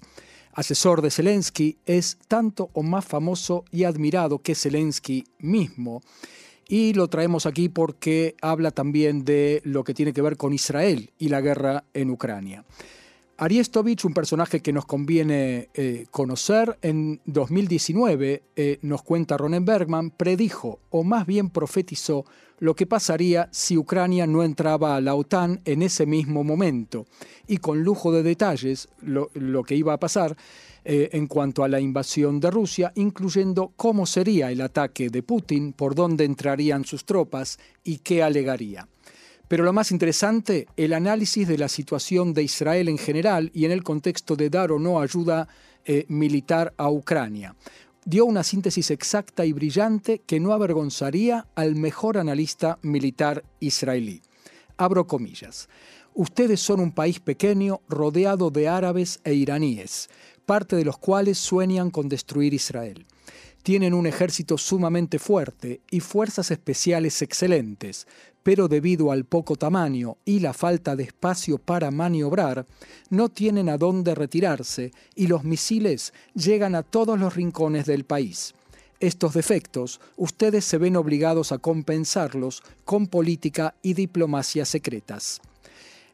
asesor 0.52 1.02
de 1.02 1.10
Zelensky, 1.10 1.78
es 1.86 2.18
tanto 2.28 2.70
o 2.74 2.82
más 2.82 3.04
famoso 3.04 3.64
y 3.72 3.84
admirado 3.84 4.40
que 4.40 4.54
Zelensky 4.54 5.24
mismo 5.38 6.02
y 6.68 6.94
lo 6.94 7.09
traemos 7.09 7.46
aquí 7.46 7.68
porque 7.68 8.35
habla 8.40 8.70
también 8.70 9.24
de 9.24 9.61
lo 9.64 9.85
que 9.85 9.94
tiene 9.94 10.12
que 10.12 10.22
ver 10.22 10.37
con 10.37 10.53
Israel 10.53 11.11
y 11.18 11.29
la 11.29 11.40
guerra 11.40 11.85
en 11.94 12.11
Ucrania. 12.11 12.64
Ariestovich, 13.37 14.05
un 14.05 14.14
personaje 14.14 14.61
que 14.61 14.73
nos 14.73 14.87
conviene 14.87 15.68
eh, 15.75 16.07
conocer, 16.11 16.79
en 16.83 17.20
2019, 17.27 18.42
eh, 18.55 18.79
nos 18.83 19.03
cuenta 19.03 19.37
Ronen 19.37 19.64
Bergman, 19.64 20.11
predijo 20.11 20.79
o 20.90 21.03
más 21.03 21.27
bien 21.27 21.51
profetizó 21.51 22.25
lo 22.61 22.77
que 22.77 22.87
pasaría 22.87 23.49
si 23.51 23.77
Ucrania 23.77 24.29
no 24.29 24.44
entraba 24.44 24.94
a 24.94 25.01
la 25.01 25.16
OTAN 25.16 25.61
en 25.64 25.83
ese 25.83 26.07
mismo 26.07 26.44
momento. 26.44 27.07
Y 27.49 27.57
con 27.57 27.83
lujo 27.83 28.12
de 28.12 28.23
detalles, 28.23 28.88
lo, 29.01 29.29
que 29.64 29.75
iba 29.75 29.92
a 29.92 30.01
pasar, 30.01 30.37
eh, 30.85 31.11
en 31.12 31.27
cuanto 31.27 31.64
a 31.64 31.68
la 31.68 31.81
invasión 31.81 32.38
de 32.38 32.53
Rusia, 32.53 32.92
incluyendo 32.94 33.73
cómo 33.75 34.07
sería 34.07 34.53
el 34.53 34.61
ataque 34.61 35.11
de 35.11 35.23
Putin, 35.25 35.73
por 35.73 35.97
dónde 35.97 36.25
entrarían 36.25 36.85
sus 36.85 37.05
tropas 37.05 37.59
y 37.83 37.99
qué 37.99 38.23
alegaría. 38.23 38.87
Pero 39.48 39.64
lo 39.64 39.72
más 39.72 39.90
interesante, 39.90 40.66
el 40.76 40.92
análisis 40.92 41.46
de 41.46 41.59
la 41.59 41.68
situación 41.68 42.35
de 42.35 42.42
Israel 42.42 42.88
en 42.88 42.98
general 42.98 43.50
y 43.54 43.64
en 43.64 43.72
el 43.72 43.83
contexto 43.83 44.37
de 44.37 44.50
dar 44.50 44.72
o 44.72 44.78
no 44.78 45.00
ayuda 45.00 45.48
eh, 45.85 46.07
militar 46.09 46.72
a 46.76 46.90
Ucrania. 46.90 47.54
Dio 48.04 48.24
una 48.24 48.42
síntesis 48.42 48.90
exacta 48.90 49.44
y 49.44 49.52
brillante 49.52 50.20
que 50.26 50.40
no 50.40 50.52
avergonzaría 50.52 51.46
al 51.54 51.74
mejor 51.74 52.18
analista 52.18 52.78
militar 52.83 53.44
israelí. 53.61 54.22
Abro 54.76 55.07
comillas. 55.07 55.68
Ustedes 56.14 56.61
son 56.61 56.80
un 56.80 56.92
país 56.92 57.18
pequeño 57.20 57.80
rodeado 57.88 58.50
de 58.50 58.68
árabes 58.68 59.20
e 59.24 59.35
iraníes 59.35 60.09
parte 60.44 60.76
de 60.76 60.85
los 60.85 60.98
cuales 60.98 61.38
sueñan 61.38 61.90
con 61.90 62.09
destruir 62.09 62.54
Israel. 62.54 63.07
Tienen 63.62 63.94
un 63.94 64.07
ejército 64.07 64.59
sumamente 64.59 65.18
fuerte 65.18 65.80
y 65.90 66.00
fuerzas 66.00 66.50
especiales 66.50 67.22
excelentes, 67.22 68.07
pero 68.44 68.68
debido 68.68 69.11
al 69.11 69.24
poco 69.24 69.57
tamaño 69.57 70.18
y 70.24 70.38
la 70.38 70.52
falta 70.52 70.94
de 70.94 71.02
espacio 71.02 71.59
para 71.59 71.90
maniobrar, 71.90 72.66
no 73.11 73.30
tienen 73.30 73.68
a 73.68 73.78
dónde 73.78 74.14
retirarse 74.14 74.92
y 75.16 75.26
los 75.26 75.42
misiles 75.42 76.12
llegan 76.35 76.76
a 76.76 76.85
todos 76.85 77.18
los 77.18 77.35
rincones 77.35 77.87
del 77.87 78.04
país. 78.04 78.54
Estos 79.00 79.35
defectos 79.35 80.00
ustedes 80.16 80.64
se 80.64 80.78
ven 80.78 80.94
obligados 80.96 81.50
a 81.50 81.59
compensarlos 81.59 82.62
con 82.85 83.09
política 83.09 83.74
y 83.83 83.94
diplomacia 83.94 84.64
secretas. 84.64 85.40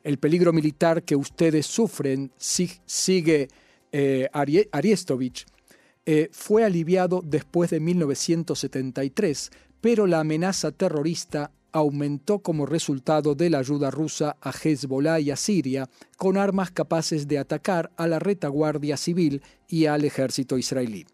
El 0.03 0.19
peligro 0.19 0.53
militar 0.53 1.03
que 1.03 1.17
ustedes 1.17 1.67
sufren 1.67 2.31
sigue 2.39 3.49
eh, 3.93 4.29
Ariestovich, 4.33 5.47
eh, 6.07 6.31
fue 6.33 6.65
aliviado 6.65 7.23
después 7.25 7.71
de 7.71 7.81
1973, 7.81 9.51
pero 9.81 10.07
la 10.07 10.21
amenaza 10.21 10.71
terrorista 10.73 11.51
aumentó 11.73 12.41
como 12.41 12.67
resultado 12.67 13.35
de 13.35 13.51
la 13.51 13.59
ayuda 13.59 13.91
rusa 13.91 14.37
a 14.41 14.51
Hezbollah 14.53 15.21
y 15.21 15.31
a 15.31 15.37
Siria 15.37 15.89
con 16.17 16.37
armas 16.37 16.71
capaces 16.71 17.29
de 17.29 17.39
atacar 17.39 17.91
a 17.97 18.07
la 18.07 18.19
retaguardia 18.19 18.97
civil 18.97 19.43
y 19.69 19.87
al 19.87 20.05
ejército 20.05 20.59
israelí. 20.59 21.07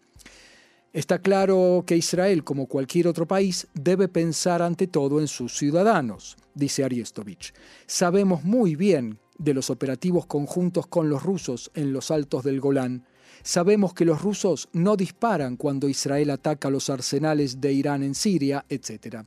Está 0.93 1.19
claro 1.19 1.85
que 1.87 1.97
Israel, 1.97 2.43
como 2.43 2.69
cualquier 2.69 3.07
otro 3.07 3.27
país, 3.27 3.67
debe 3.75 4.09
pensar 4.09 4.63
ante 4.63 4.87
todo 4.87 5.21
en 5.21 5.29
sus 5.29 5.57
ciudadanos, 5.57 6.37
dice 6.55 6.85
Ariestovich. 6.85 7.53
Sabemos 7.87 8.45
muy 8.45 8.77
bien 8.77 9.19
de 9.39 9.53
los 9.53 9.69
operativos 9.69 10.25
conjuntos 10.25 10.87
con 10.87 11.11
los 11.11 11.23
rusos 11.23 11.71
en 11.75 11.93
los 11.93 12.11
altos 12.11 12.45
del 12.45 12.61
Golán, 12.61 13.05
sabemos 13.43 13.93
que 13.93 14.05
los 14.05 14.23
rusos 14.23 14.69
no 14.73 14.97
disparan 14.97 15.57
cuando 15.57 15.89
Israel 15.89 16.31
ataca 16.31 16.71
los 16.71 16.89
arsenales 16.89 17.61
de 17.61 17.73
Irán 17.73 18.03
en 18.03 18.15
Siria, 18.15 18.65
etc. 18.69 19.27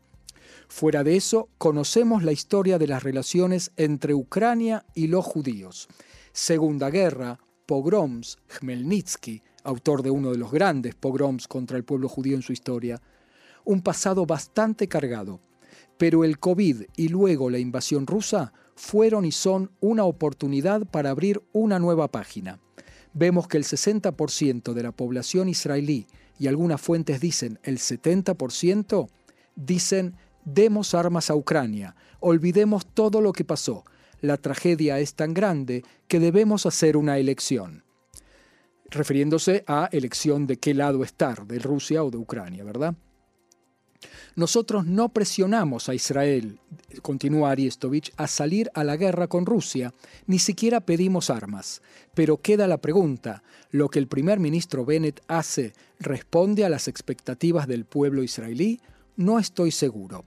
Fuera 0.69 1.03
de 1.03 1.17
eso, 1.17 1.49
conocemos 1.57 2.23
la 2.23 2.31
historia 2.31 2.77
de 2.77 2.87
las 2.87 3.01
relaciones 3.01 3.71
entre 3.75 4.13
Ucrania 4.13 4.85
y 4.93 5.07
los 5.07 5.25
judíos. 5.25 5.89
Segunda 6.31 6.91
Guerra, 6.91 7.39
pogroms, 7.65 8.37
Khmelnytsky, 8.47 9.41
autor 9.63 10.03
de 10.03 10.11
uno 10.11 10.31
de 10.31 10.37
los 10.37 10.51
grandes 10.51 10.93
pogroms 10.93 11.47
contra 11.47 11.75
el 11.75 11.83
pueblo 11.83 12.07
judío 12.07 12.35
en 12.35 12.43
su 12.43 12.53
historia. 12.53 13.01
Un 13.65 13.81
pasado 13.81 14.27
bastante 14.27 14.87
cargado. 14.87 15.41
Pero 15.97 16.23
el 16.23 16.39
COVID 16.39 16.83
y 16.95 17.09
luego 17.09 17.49
la 17.49 17.57
invasión 17.57 18.05
rusa 18.07 18.53
fueron 18.75 19.25
y 19.25 19.31
son 19.31 19.71
una 19.81 20.05
oportunidad 20.05 20.85
para 20.85 21.09
abrir 21.09 21.41
una 21.51 21.79
nueva 21.79 22.09
página. 22.09 22.59
Vemos 23.13 23.47
que 23.47 23.57
el 23.57 23.63
60% 23.63 24.73
de 24.73 24.83
la 24.83 24.91
población 24.91 25.49
israelí, 25.49 26.05
y 26.37 26.47
algunas 26.47 26.79
fuentes 26.79 27.19
dicen 27.19 27.59
el 27.63 27.79
70%, 27.79 29.09
dicen 29.55 30.15
demos 30.45 30.93
armas 30.93 31.29
a 31.29 31.35
Ucrania, 31.35 31.95
olvidemos 32.19 32.85
todo 32.85 33.21
lo 33.21 33.33
que 33.33 33.45
pasó, 33.45 33.83
la 34.21 34.37
tragedia 34.37 34.99
es 34.99 35.13
tan 35.13 35.33
grande 35.33 35.83
que 36.07 36.19
debemos 36.19 36.65
hacer 36.65 36.97
una 36.97 37.17
elección. 37.17 37.83
Refiriéndose 38.89 39.63
a 39.67 39.87
elección 39.91 40.47
de 40.47 40.57
qué 40.57 40.73
lado 40.73 41.03
estar, 41.03 41.45
de 41.45 41.59
Rusia 41.59 42.03
o 42.03 42.09
de 42.09 42.17
Ucrania, 42.17 42.63
¿verdad? 42.63 42.95
Nosotros 44.35 44.85
no 44.85 45.09
presionamos 45.09 45.89
a 45.89 45.93
Israel, 45.93 46.59
continúa 47.01 47.51
Ariestovich, 47.51 48.13
a 48.17 48.27
salir 48.27 48.71
a 48.73 48.83
la 48.83 48.95
guerra 48.95 49.27
con 49.27 49.45
Rusia, 49.45 49.93
ni 50.27 50.39
siquiera 50.39 50.81
pedimos 50.81 51.29
armas. 51.29 51.81
Pero 52.13 52.37
queda 52.37 52.67
la 52.67 52.77
pregunta, 52.77 53.43
¿lo 53.71 53.89
que 53.89 53.99
el 53.99 54.07
primer 54.07 54.39
ministro 54.39 54.85
Bennett 54.85 55.21
hace 55.27 55.73
responde 55.99 56.63
a 56.63 56.69
las 56.69 56.87
expectativas 56.87 57.67
del 57.67 57.85
pueblo 57.85 58.23
israelí? 58.23 58.79
No 59.19 59.37
estoy 59.37 59.71
seguro. 59.71 60.23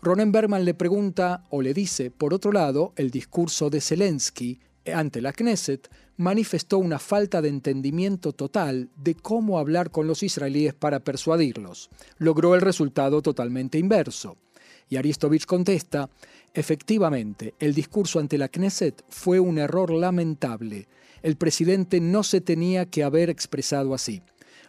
Ronen 0.00 0.30
Berman 0.30 0.64
le 0.64 0.74
pregunta 0.74 1.44
o 1.50 1.60
le 1.60 1.74
dice, 1.74 2.12
por 2.12 2.32
otro 2.32 2.52
lado, 2.52 2.92
el 2.94 3.10
discurso 3.10 3.68
de 3.68 3.80
Zelensky 3.80 4.60
ante 4.94 5.20
la 5.20 5.32
Knesset 5.32 5.90
manifestó 6.18 6.78
una 6.78 7.00
falta 7.00 7.42
de 7.42 7.48
entendimiento 7.48 8.32
total 8.32 8.90
de 8.94 9.16
cómo 9.16 9.58
hablar 9.58 9.90
con 9.90 10.06
los 10.06 10.22
israelíes 10.22 10.72
para 10.72 11.00
persuadirlos. 11.00 11.90
Logró 12.18 12.54
el 12.54 12.60
resultado 12.60 13.22
totalmente 13.22 13.78
inverso. 13.78 14.36
Y 14.88 14.98
Aristovich 14.98 15.44
contesta, 15.44 16.08
efectivamente, 16.54 17.54
el 17.58 17.74
discurso 17.74 18.20
ante 18.20 18.38
la 18.38 18.46
Knesset 18.46 19.04
fue 19.08 19.40
un 19.40 19.58
error 19.58 19.90
lamentable. 19.90 20.86
El 21.22 21.34
presidente 21.34 22.00
no 22.00 22.22
se 22.22 22.40
tenía 22.40 22.86
que 22.86 23.02
haber 23.02 23.30
expresado 23.30 23.94
así. 23.94 24.22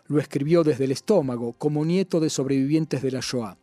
Lo 0.07 0.19
escribió 0.19 0.63
desde 0.63 0.85
el 0.85 0.91
estómago, 0.91 1.53
como 1.53 1.85
nieto 1.85 2.19
de 2.19 2.29
sobrevivientes 2.29 3.01
de 3.01 3.11
la 3.11 3.21
Shoah. 3.21 3.57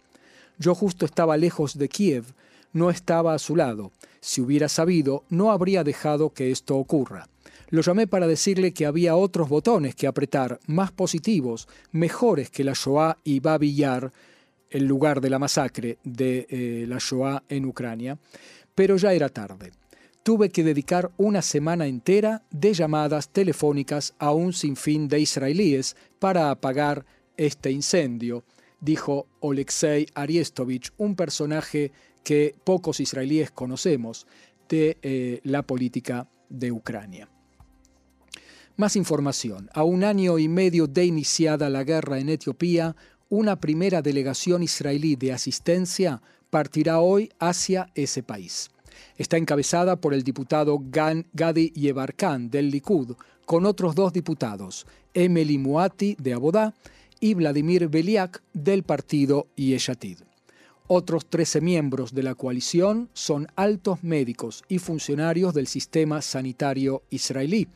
Yo 0.59 0.74
justo 0.74 1.07
estaba 1.07 1.37
lejos 1.37 1.79
de 1.79 1.88
Kiev, 1.88 2.24
no 2.72 2.90
estaba 2.90 3.35
a 3.35 3.38
su 3.38 3.57
lado. 3.57 3.92
Si 4.20 4.40
hubiera 4.40 4.68
sabido, 4.68 5.24
no 5.29 5.50
habría 5.50 5.85
dejado 5.85 6.31
que 6.31 6.50
esto 6.50 6.76
ocurra. 6.76 7.29
Lo 7.70 7.83
llamé 7.83 8.07
para 8.07 8.26
decirle 8.26 8.72
que 8.72 8.87
había 8.87 9.16
otros 9.16 9.48
botones 9.48 9.94
que 9.94 10.07
apretar, 10.07 10.59
más 10.66 10.90
positivos, 10.90 11.68
mejores 11.92 12.50
que 12.50 12.64
la 12.64 12.72
Shoah 12.74 13.16
y 13.22 13.40
Babi 13.40 13.74
Yar, 13.74 14.12
el 14.70 14.85
lugar 14.87 15.20
de 15.20 15.31
la 15.31 15.38
masacre 15.38 15.98
de 16.05 16.46
eh, 16.48 16.85
la 16.88 16.98
Shoah 16.98 17.42
en 17.48 17.64
Ucrania, 17.64 18.18
pero 18.74 18.96
ya 18.96 19.12
era 19.12 19.29
tarde. 19.29 19.72
Tuve 20.22 20.50
que 20.50 20.62
dedicar 20.62 21.11
una 21.16 21.40
semana 21.40 21.87
entera 21.87 22.42
de 22.50 22.74
llamadas 22.74 23.30
telefónicas 23.30 24.14
a 24.18 24.33
un 24.33 24.52
sinfín 24.52 25.09
de 25.09 25.20
israelíes 25.20 25.96
para 26.18 26.50
apagar 26.50 27.06
este 27.38 27.70
incendio, 27.70 28.44
dijo 28.80 29.26
Oleksiy 29.40 30.06
Ariestovich, 30.14 30.92
un 30.98 31.16
personaje 31.16 31.92
que 32.22 32.54
pocos 32.64 33.00
israelíes 33.00 33.50
conocemos 33.50 34.26
de 34.68 34.98
eh, 35.02 35.40
la 35.42 35.62
política 35.62 36.28
de 36.50 36.70
Ucrania. 36.70 37.28
Más 38.76 38.96
información. 38.96 39.70
A 39.72 39.85
un 39.85 40.04
año 40.04 40.38
y 40.38 40.48
medio 40.48 40.87
de 40.87 41.04
iniciada 41.04 41.70
la 41.70 41.85
guerra 41.85 42.18
en 42.18 42.28
Etiopía, 42.28 42.94
una 43.28 43.61
primera 43.61 44.02
delegación 44.02 44.62
israelí 44.62 45.16
de 45.16 45.33
asistencia 45.33 46.20
partirá 46.50 47.00
hoy 47.00 47.30
hacia 47.38 47.90
ese 47.94 48.22
país. 48.22 48.70
Está 49.16 49.37
encabezada 49.37 49.96
por 49.96 50.14
el 50.14 50.22
diputado 50.22 50.81
Gadi 50.83 51.70
Yebarkan 51.70 52.50
del 52.50 52.70
Likud, 52.70 53.16
con 53.46 53.66
otros 53.66 53.94
dos 53.94 54.12
diputados, 54.12 54.87
Emily 55.14 55.59
Muati 55.59 56.16
de 56.18 56.35
Abodá 56.35 56.74
y 57.20 57.35
Vladimir 57.35 57.88
Beliak 57.88 58.42
del 58.53 58.83
partido 58.83 59.48
Yeshatid. 59.57 60.18
Otros 60.87 61.26
13 61.26 61.61
miembros 61.61 62.14
de 62.14 62.24
la 62.24 62.35
coalición 62.35 63.11
son 63.12 63.46
altos 63.55 64.03
médicos 64.03 64.64
y 64.68 64.79
funcionarios 64.79 65.55
del 65.55 65.68
sistema 65.68 66.20
sanitario 66.20 67.03
israelí. 67.11 67.68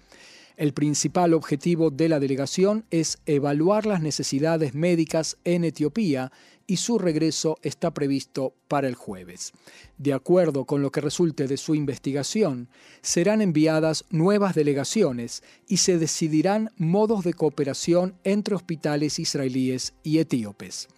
El 0.57 0.73
principal 0.73 1.35
objetivo 1.35 1.91
de 1.91 2.09
la 2.09 2.21
delegación 2.21 2.85
es 2.93 3.19
evaluar 3.27 3.87
las 3.87 4.01
necesidades 4.01 4.73
médicas 4.73 5.37
en 5.43 5.65
Etiopía 5.65 6.31
y 6.69 6.77
su 6.77 6.99
regreso 6.99 7.59
está 7.63 7.93
previsto 7.93 8.55
para 8.69 8.87
el 8.87 8.95
jueves. 8.95 9.53
De 9.99 10.13
acuerdo 10.13 10.65
con 10.65 10.81
lo 10.81 10.93
que 10.93 11.01
resulte 11.01 11.49
de 11.49 11.57
su 11.57 11.75
investigación, 11.75 12.69
serán 13.03 13.43
enviadas 13.43 14.05
nuevas 14.11 14.55
delegaciones 14.55 15.43
y 15.67 15.79
se 15.79 15.99
decidirán 15.99 16.71
modos 16.77 17.25
de 17.25 17.35
cooperación 17.35 18.15
entre 18.23 18.55
hospitales 18.55 19.19
israelíes 19.19 19.95
y 20.05 20.19
etíopes. 20.19 20.89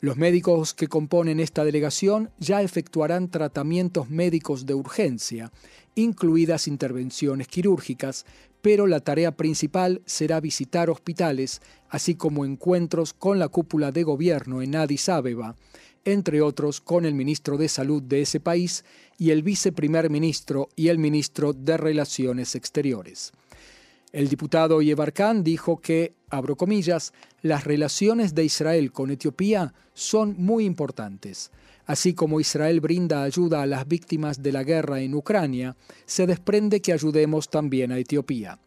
Los 0.00 0.16
médicos 0.16 0.74
que 0.74 0.86
componen 0.86 1.40
esta 1.40 1.64
delegación 1.64 2.30
ya 2.38 2.62
efectuarán 2.62 3.30
tratamientos 3.30 4.08
médicos 4.10 4.64
de 4.64 4.74
urgencia, 4.74 5.50
incluidas 5.96 6.68
intervenciones 6.68 7.48
quirúrgicas, 7.48 8.24
pero 8.62 8.86
la 8.86 9.00
tarea 9.00 9.36
principal 9.36 10.02
será 10.04 10.40
visitar 10.40 10.90
hospitales, 10.90 11.60
así 11.88 12.14
como 12.14 12.44
encuentros 12.44 13.12
con 13.12 13.38
la 13.38 13.48
cúpula 13.48 13.92
de 13.92 14.02
gobierno 14.02 14.62
en 14.62 14.76
Addis 14.76 15.08
Abeba, 15.08 15.56
entre 16.04 16.40
otros 16.40 16.80
con 16.80 17.04
el 17.04 17.14
ministro 17.14 17.56
de 17.56 17.68
Salud 17.68 18.02
de 18.02 18.22
ese 18.22 18.40
país 18.40 18.84
y 19.18 19.30
el 19.30 19.42
viceprimer 19.42 20.10
ministro 20.10 20.68
y 20.76 20.88
el 20.88 20.98
ministro 20.98 21.52
de 21.52 21.76
Relaciones 21.76 22.54
Exteriores. 22.54 23.32
El 24.10 24.28
diputado 24.28 24.80
Yebarkan 24.80 25.44
dijo 25.44 25.80
que, 25.82 26.14
abro 26.30 26.56
comillas, 26.56 27.12
las 27.42 27.64
relaciones 27.64 28.34
de 28.34 28.44
Israel 28.44 28.90
con 28.90 29.10
Etiopía 29.10 29.74
son 29.92 30.34
muy 30.38 30.64
importantes. 30.64 31.50
Así 31.88 32.12
como 32.12 32.38
Israel 32.38 32.80
brinda 32.80 33.22
ayuda 33.22 33.62
a 33.62 33.66
las 33.66 33.88
víctimas 33.88 34.42
de 34.42 34.52
la 34.52 34.62
guerra 34.62 35.00
en 35.00 35.14
Ucrania, 35.14 35.74
se 36.04 36.26
desprende 36.26 36.82
que 36.82 36.92
ayudemos 36.92 37.48
también 37.48 37.92
a 37.92 37.98
Etiopía. 37.98 38.58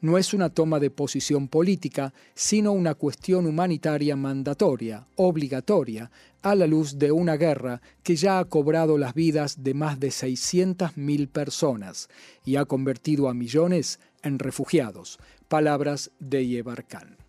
No 0.00 0.16
es 0.16 0.32
una 0.32 0.48
toma 0.48 0.80
de 0.80 0.90
posición 0.90 1.46
política, 1.46 2.14
sino 2.34 2.72
una 2.72 2.94
cuestión 2.94 3.46
humanitaria 3.46 4.16
mandatoria, 4.16 5.06
obligatoria, 5.16 6.10
a 6.40 6.54
la 6.54 6.66
luz 6.66 6.98
de 6.98 7.12
una 7.12 7.36
guerra 7.36 7.82
que 8.02 8.16
ya 8.16 8.38
ha 8.38 8.46
cobrado 8.46 8.96
las 8.96 9.12
vidas 9.12 9.62
de 9.62 9.74
más 9.74 10.00
de 10.00 10.08
600.000 10.08 11.28
personas 11.28 12.08
y 12.46 12.56
ha 12.56 12.64
convertido 12.64 13.28
a 13.28 13.34
millones 13.34 14.00
en 14.22 14.38
refugiados. 14.38 15.18
Palabras 15.48 16.12
de 16.18 16.46
Yebarkan. 16.46 17.19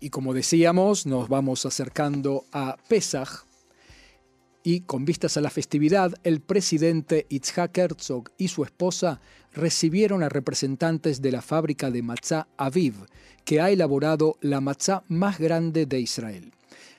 Y 0.00 0.10
como 0.10 0.32
decíamos, 0.32 1.06
nos 1.06 1.28
vamos 1.28 1.66
acercando 1.66 2.44
a 2.52 2.76
Pesach 2.88 3.44
y 4.62 4.80
con 4.80 5.04
vistas 5.04 5.36
a 5.36 5.40
la 5.40 5.50
festividad, 5.50 6.12
el 6.22 6.40
presidente 6.40 7.26
Itzhak 7.28 7.76
Herzog 7.76 8.30
y 8.36 8.48
su 8.48 8.64
esposa 8.64 9.20
recibieron 9.52 10.22
a 10.22 10.28
representantes 10.28 11.22
de 11.22 11.32
la 11.32 11.42
fábrica 11.42 11.90
de 11.90 12.02
matzá 12.02 12.48
Aviv, 12.56 12.94
que 13.44 13.60
ha 13.60 13.70
elaborado 13.70 14.36
la 14.40 14.60
matzá 14.60 15.02
más 15.08 15.38
grande 15.38 15.86
de 15.86 16.00
Israel. 16.00 16.52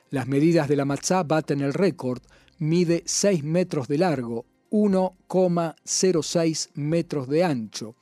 Las 0.09 0.27
medidas 0.27 0.67
de 0.67 0.75
la 0.75 0.85
matzá 0.85 1.23
baten 1.23 1.61
el 1.61 1.73
récord, 1.73 2.21
mide 2.57 3.03
6 3.05 3.43
metros 3.43 3.87
de 3.87 3.97
largo, 3.99 4.45
1,06 4.71 6.69
metros 6.75 7.27
de 7.27 7.43
ancho, 7.43 7.95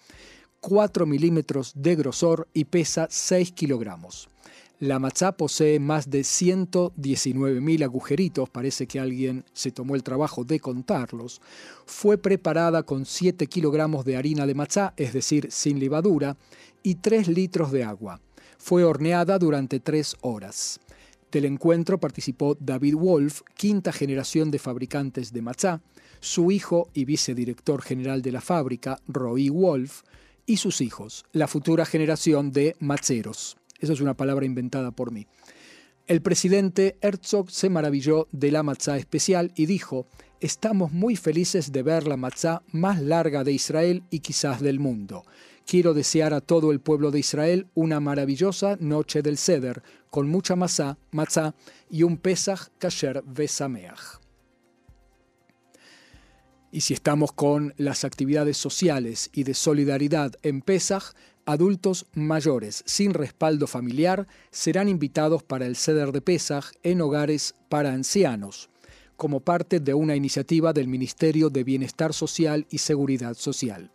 4 0.62 1.06
milímetros 1.06 1.74
de 1.76 1.96
grosor 1.96 2.48
y 2.54 2.66
pesa 2.66 3.08
6 3.10 3.52
kilogramos. 3.52 4.30
La 4.82 4.98
matzá 4.98 5.34
posee 5.34 5.78
más 5.78 6.10
de 6.10 6.22
119.000 6.22 7.84
agujeritos, 7.84 8.50
parece 8.50 8.88
que 8.88 8.98
alguien 8.98 9.44
se 9.52 9.72
tomó 9.72 9.94
el 9.94 10.04
trabajo 10.04 10.46
de 10.46 10.62
contarlos. 10.62 11.42
Fue 11.86 12.18
preparada 12.18 12.84
con 12.84 13.06
7 13.06 13.46
kilogramos 13.48 14.06
de 14.06 14.16
harina 14.16 14.46
de 14.46 14.56
matzá, 14.56 14.94
es 14.96 15.12
decir, 15.12 15.50
sin 15.52 15.82
levadura, 15.82 16.38
y 16.82 16.96
3 16.96 17.28
litros 17.28 17.74
de 17.74 17.84
agua. 17.84 18.22
Fue 18.58 18.86
horneada 18.86 19.38
durante 19.38 19.82
3 19.82 20.16
horas. 20.22 20.80
Del 21.30 21.44
encuentro 21.44 22.00
participó 22.00 22.56
David 22.58 22.96
Wolf, 22.96 23.42
quinta 23.56 23.92
generación 23.92 24.50
de 24.50 24.60
fabricantes 24.60 25.34
de 25.34 25.42
matzá, 25.42 25.82
su 26.22 26.52
hijo 26.52 26.88
y 26.94 27.04
vicedirector 27.04 27.82
general 27.82 28.22
de 28.22 28.32
la 28.32 28.40
fábrica, 28.40 28.98
Roy 29.10 29.50
Wolf, 29.50 30.04
y 30.46 30.56
sus 30.56 30.80
hijos, 30.80 31.26
la 31.34 31.50
futura 31.50 31.86
generación 31.86 32.54
de 32.54 32.78
macheros. 32.80 33.58
Esa 33.80 33.94
es 33.94 34.02
una 34.02 34.16
palabra 34.16 34.46
inventada 34.46 34.92
por 34.92 35.12
mí. 35.12 35.28
El 36.08 36.22
presidente 36.22 36.98
Herzog 37.02 37.52
se 37.52 37.70
maravilló 37.70 38.28
de 38.32 38.52
la 38.52 38.64
matzá 38.64 38.98
especial 38.98 39.52
y 39.56 39.68
dijo, 39.68 40.08
estamos 40.40 40.92
muy 40.92 41.16
felices 41.16 41.72
de 41.72 41.84
ver 41.84 42.08
la 42.08 42.18
matzá 42.18 42.64
más 42.72 43.00
larga 43.02 43.44
de 43.44 43.52
Israel 43.52 44.04
y 44.10 44.22
quizás 44.22 44.60
del 44.60 44.80
mundo. 44.80 45.24
Quiero 45.68 45.94
desear 45.94 46.34
a 46.34 46.42
todo 46.42 46.72
el 46.72 46.80
pueblo 46.80 47.12
de 47.12 47.20
Israel 47.20 47.68
una 47.76 48.00
maravillosa 48.00 48.76
noche 48.80 49.22
del 49.22 49.38
Seder, 49.38 49.84
con 50.10 50.28
mucha 50.28 50.56
matzá 50.56 51.56
y 51.92 52.02
un 52.02 52.18
Pesach 52.18 52.70
kasher 52.80 53.24
besameach. 53.24 54.20
Y 56.72 56.82
si 56.82 56.96
estamos 56.96 57.34
con 57.34 57.76
las 57.78 58.04
actividades 58.04 58.58
sociales 58.58 59.30
y 59.32 59.44
de 59.44 59.54
solidaridad 59.54 60.34
en 60.42 60.62
Pesach, 60.62 61.14
adultos 61.52 62.06
mayores 62.14 62.84
sin 62.86 63.16
respaldo 63.16 63.66
familiar 63.66 64.28
serán 64.52 64.88
invitados 64.88 65.42
para 65.42 65.66
el 65.66 65.76
ceder 65.76 66.12
de 66.12 66.22
Pesach 66.22 66.66
en 66.84 67.02
hogares 67.02 67.56
para 67.70 67.92
ancianos, 67.92 68.70
como 69.16 69.40
parte 69.40 69.80
de 69.80 69.96
una 69.96 70.16
iniciativa 70.16 70.74
del 70.74 70.88
Ministerio 70.88 71.50
de 71.50 71.64
Bienestar 71.64 72.14
Social 72.14 72.68
y 72.70 72.78
Seguridad 72.78 73.34
Social. 73.34 73.92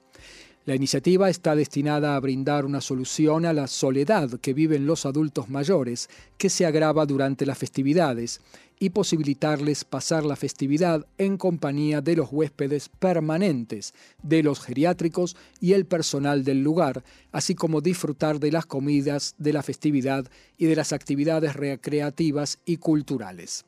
La 0.67 0.75
iniciativa 0.75 1.29
está 1.29 1.55
destinada 1.55 2.17
a 2.17 2.21
brindar 2.21 2.65
una 2.65 2.81
solución 2.81 3.45
a 3.45 3.53
la 3.53 3.67
soledad 3.67 4.41
que 4.41 4.55
viven 4.55 4.87
los 4.87 5.05
adultos 5.05 5.51
mayores, 5.51 6.09
que 6.39 6.49
se 6.49 6.65
agrava 6.65 7.05
durante 7.05 7.45
las 7.45 7.59
festividades, 7.59 8.41
y 8.79 8.91
posibilitarles 8.91 9.85
pasar 9.85 10.25
la 10.25 10.37
festividad 10.37 11.07
en 11.19 11.37
compañía 11.37 12.01
de 12.01 12.17
los 12.17 12.31
huéspedes 12.33 12.89
permanentes, 12.89 13.93
de 14.23 14.43
los 14.43 14.59
geriátricos 14.61 15.37
y 15.61 15.75
el 15.75 15.85
personal 15.85 16.45
del 16.45 16.63
lugar, 16.63 17.05
así 17.31 17.55
como 17.55 17.83
disfrutar 17.83 18.41
de 18.41 18.51
las 18.51 18.65
comidas 18.65 19.35
de 19.37 19.53
la 19.53 19.63
festividad 19.63 20.27
y 20.57 20.65
de 20.65 20.77
las 20.77 20.95
actividades 20.95 21.55
recreativas 21.57 22.59
y 22.65 22.79
culturales. 22.79 23.67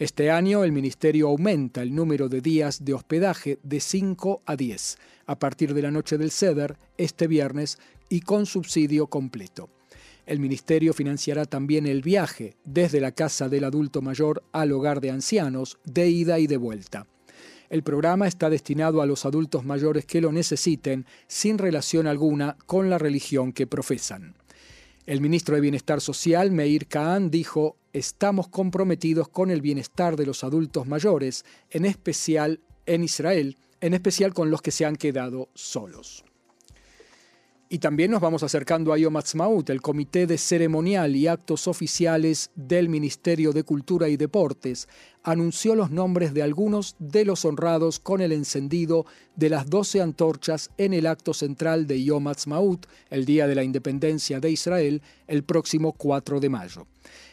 Este 0.00 0.30
año 0.30 0.64
el 0.64 0.72
Ministerio 0.72 1.28
aumenta 1.28 1.82
el 1.82 1.94
número 1.94 2.30
de 2.30 2.40
días 2.40 2.86
de 2.86 2.94
hospedaje 2.94 3.58
de 3.62 3.80
5 3.80 4.40
a 4.46 4.56
10 4.56 4.96
a 5.26 5.38
partir 5.38 5.74
de 5.74 5.82
la 5.82 5.90
noche 5.90 6.16
del 6.16 6.30
CEDER 6.30 6.78
este 6.96 7.26
viernes 7.26 7.78
y 8.08 8.22
con 8.22 8.46
subsidio 8.46 9.08
completo. 9.08 9.68
El 10.24 10.40
Ministerio 10.40 10.94
financiará 10.94 11.44
también 11.44 11.86
el 11.86 12.00
viaje 12.00 12.56
desde 12.64 12.98
la 12.98 13.12
casa 13.12 13.50
del 13.50 13.62
adulto 13.64 14.00
mayor 14.00 14.42
al 14.52 14.72
hogar 14.72 15.02
de 15.02 15.10
ancianos 15.10 15.78
de 15.84 16.08
ida 16.08 16.38
y 16.38 16.46
de 16.46 16.56
vuelta. 16.56 17.06
El 17.68 17.82
programa 17.82 18.26
está 18.26 18.48
destinado 18.48 19.02
a 19.02 19.06
los 19.06 19.26
adultos 19.26 19.66
mayores 19.66 20.06
que 20.06 20.22
lo 20.22 20.32
necesiten 20.32 21.04
sin 21.26 21.58
relación 21.58 22.06
alguna 22.06 22.56
con 22.64 22.88
la 22.88 22.96
religión 22.96 23.52
que 23.52 23.66
profesan. 23.66 24.39
El 25.10 25.20
ministro 25.20 25.56
de 25.56 25.60
Bienestar 25.60 26.00
Social, 26.00 26.52
Meir 26.52 26.86
Khan, 26.86 27.32
dijo, 27.32 27.76
estamos 27.92 28.46
comprometidos 28.46 29.28
con 29.28 29.50
el 29.50 29.60
bienestar 29.60 30.14
de 30.14 30.24
los 30.24 30.44
adultos 30.44 30.86
mayores, 30.86 31.44
en 31.68 31.84
especial 31.84 32.60
en 32.86 33.02
Israel, 33.02 33.56
en 33.80 33.94
especial 33.94 34.32
con 34.32 34.52
los 34.52 34.62
que 34.62 34.70
se 34.70 34.84
han 34.84 34.94
quedado 34.94 35.48
solos. 35.52 36.24
Y 37.72 37.78
también 37.78 38.10
nos 38.10 38.20
vamos 38.20 38.42
acercando 38.42 38.92
a 38.92 38.98
Yom 38.98 39.16
Ha'atzmaut, 39.16 39.70
el 39.70 39.80
Comité 39.80 40.26
de 40.26 40.38
Ceremonial 40.38 41.14
y 41.14 41.28
Actos 41.28 41.68
Oficiales 41.68 42.50
del 42.56 42.88
Ministerio 42.88 43.52
de 43.52 43.62
Cultura 43.62 44.08
y 44.08 44.16
Deportes, 44.16 44.88
anunció 45.22 45.76
los 45.76 45.92
nombres 45.92 46.34
de 46.34 46.42
algunos 46.42 46.96
de 46.98 47.24
los 47.24 47.44
honrados 47.44 48.00
con 48.00 48.22
el 48.22 48.32
encendido 48.32 49.06
de 49.36 49.50
las 49.50 49.70
doce 49.70 50.02
antorchas 50.02 50.70
en 50.78 50.92
el 50.92 51.06
acto 51.06 51.32
central 51.32 51.86
de 51.86 52.02
Yom 52.02 52.26
Ha'atzmaut, 52.26 52.86
el 53.08 53.24
Día 53.24 53.46
de 53.46 53.54
la 53.54 53.62
Independencia 53.62 54.40
de 54.40 54.50
Israel, 54.50 55.00
el 55.28 55.44
próximo 55.44 55.92
4 55.92 56.40
de 56.40 56.48
mayo. 56.48 56.88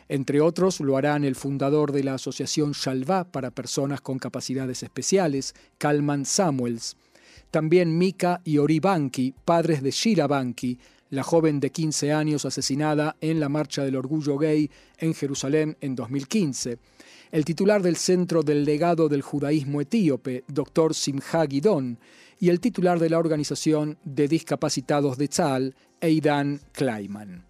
Entre 0.08 0.40
otros, 0.40 0.80
lo 0.82 0.98
harán 0.98 1.24
el 1.24 1.36
fundador 1.36 1.92
de 1.92 2.04
la 2.04 2.14
Asociación 2.14 2.74
Shalva 2.74 3.24
para 3.24 3.50
Personas 3.50 4.02
con 4.02 4.20
Capacidades 4.20 4.84
Especiales, 4.84 5.56
Kalman 5.80 6.26
Samuels, 6.26 6.96
también 7.52 7.98
Mika 7.98 8.42
y 8.44 8.58
Ori 8.58 8.80
Banki, 8.80 9.34
padres 9.46 9.82
de 9.82 9.92
Shira 9.92 10.28
Banki, 10.28 10.78
la 11.10 11.24
joven 11.24 11.60
de 11.60 11.72
15 11.72 12.12
años 12.12 12.46
asesinada 12.46 13.16
en 13.22 13.40
la 13.40 13.50
Marcha 13.50 13.84
del 13.84 13.96
Orgullo 13.96 14.38
Gay 14.38 14.70
en 14.98 15.14
Jerusalén 15.14 15.78
en 15.82 15.96
2015, 15.96 16.80
el 17.32 17.46
titular 17.46 17.82
del 17.82 17.96
Centro 17.96 18.44
del 18.44 18.64
Legado 18.64 19.10
del 19.10 19.22
Judaísmo 19.22 19.82
Etíope, 19.82 20.44
Dr. 20.48 20.94
Simha 20.94 21.46
Gidon, 21.48 22.00
y 22.40 22.50
el 22.50 22.60
titular 22.60 23.00
de 23.00 23.10
la 23.10 23.20
Organización 23.20 23.98
de 24.04 24.28
Discapacitados 24.28 25.18
de 25.18 25.28
Tzal, 25.28 25.76
Eidan 26.02 26.62
Kleiman. 26.72 27.46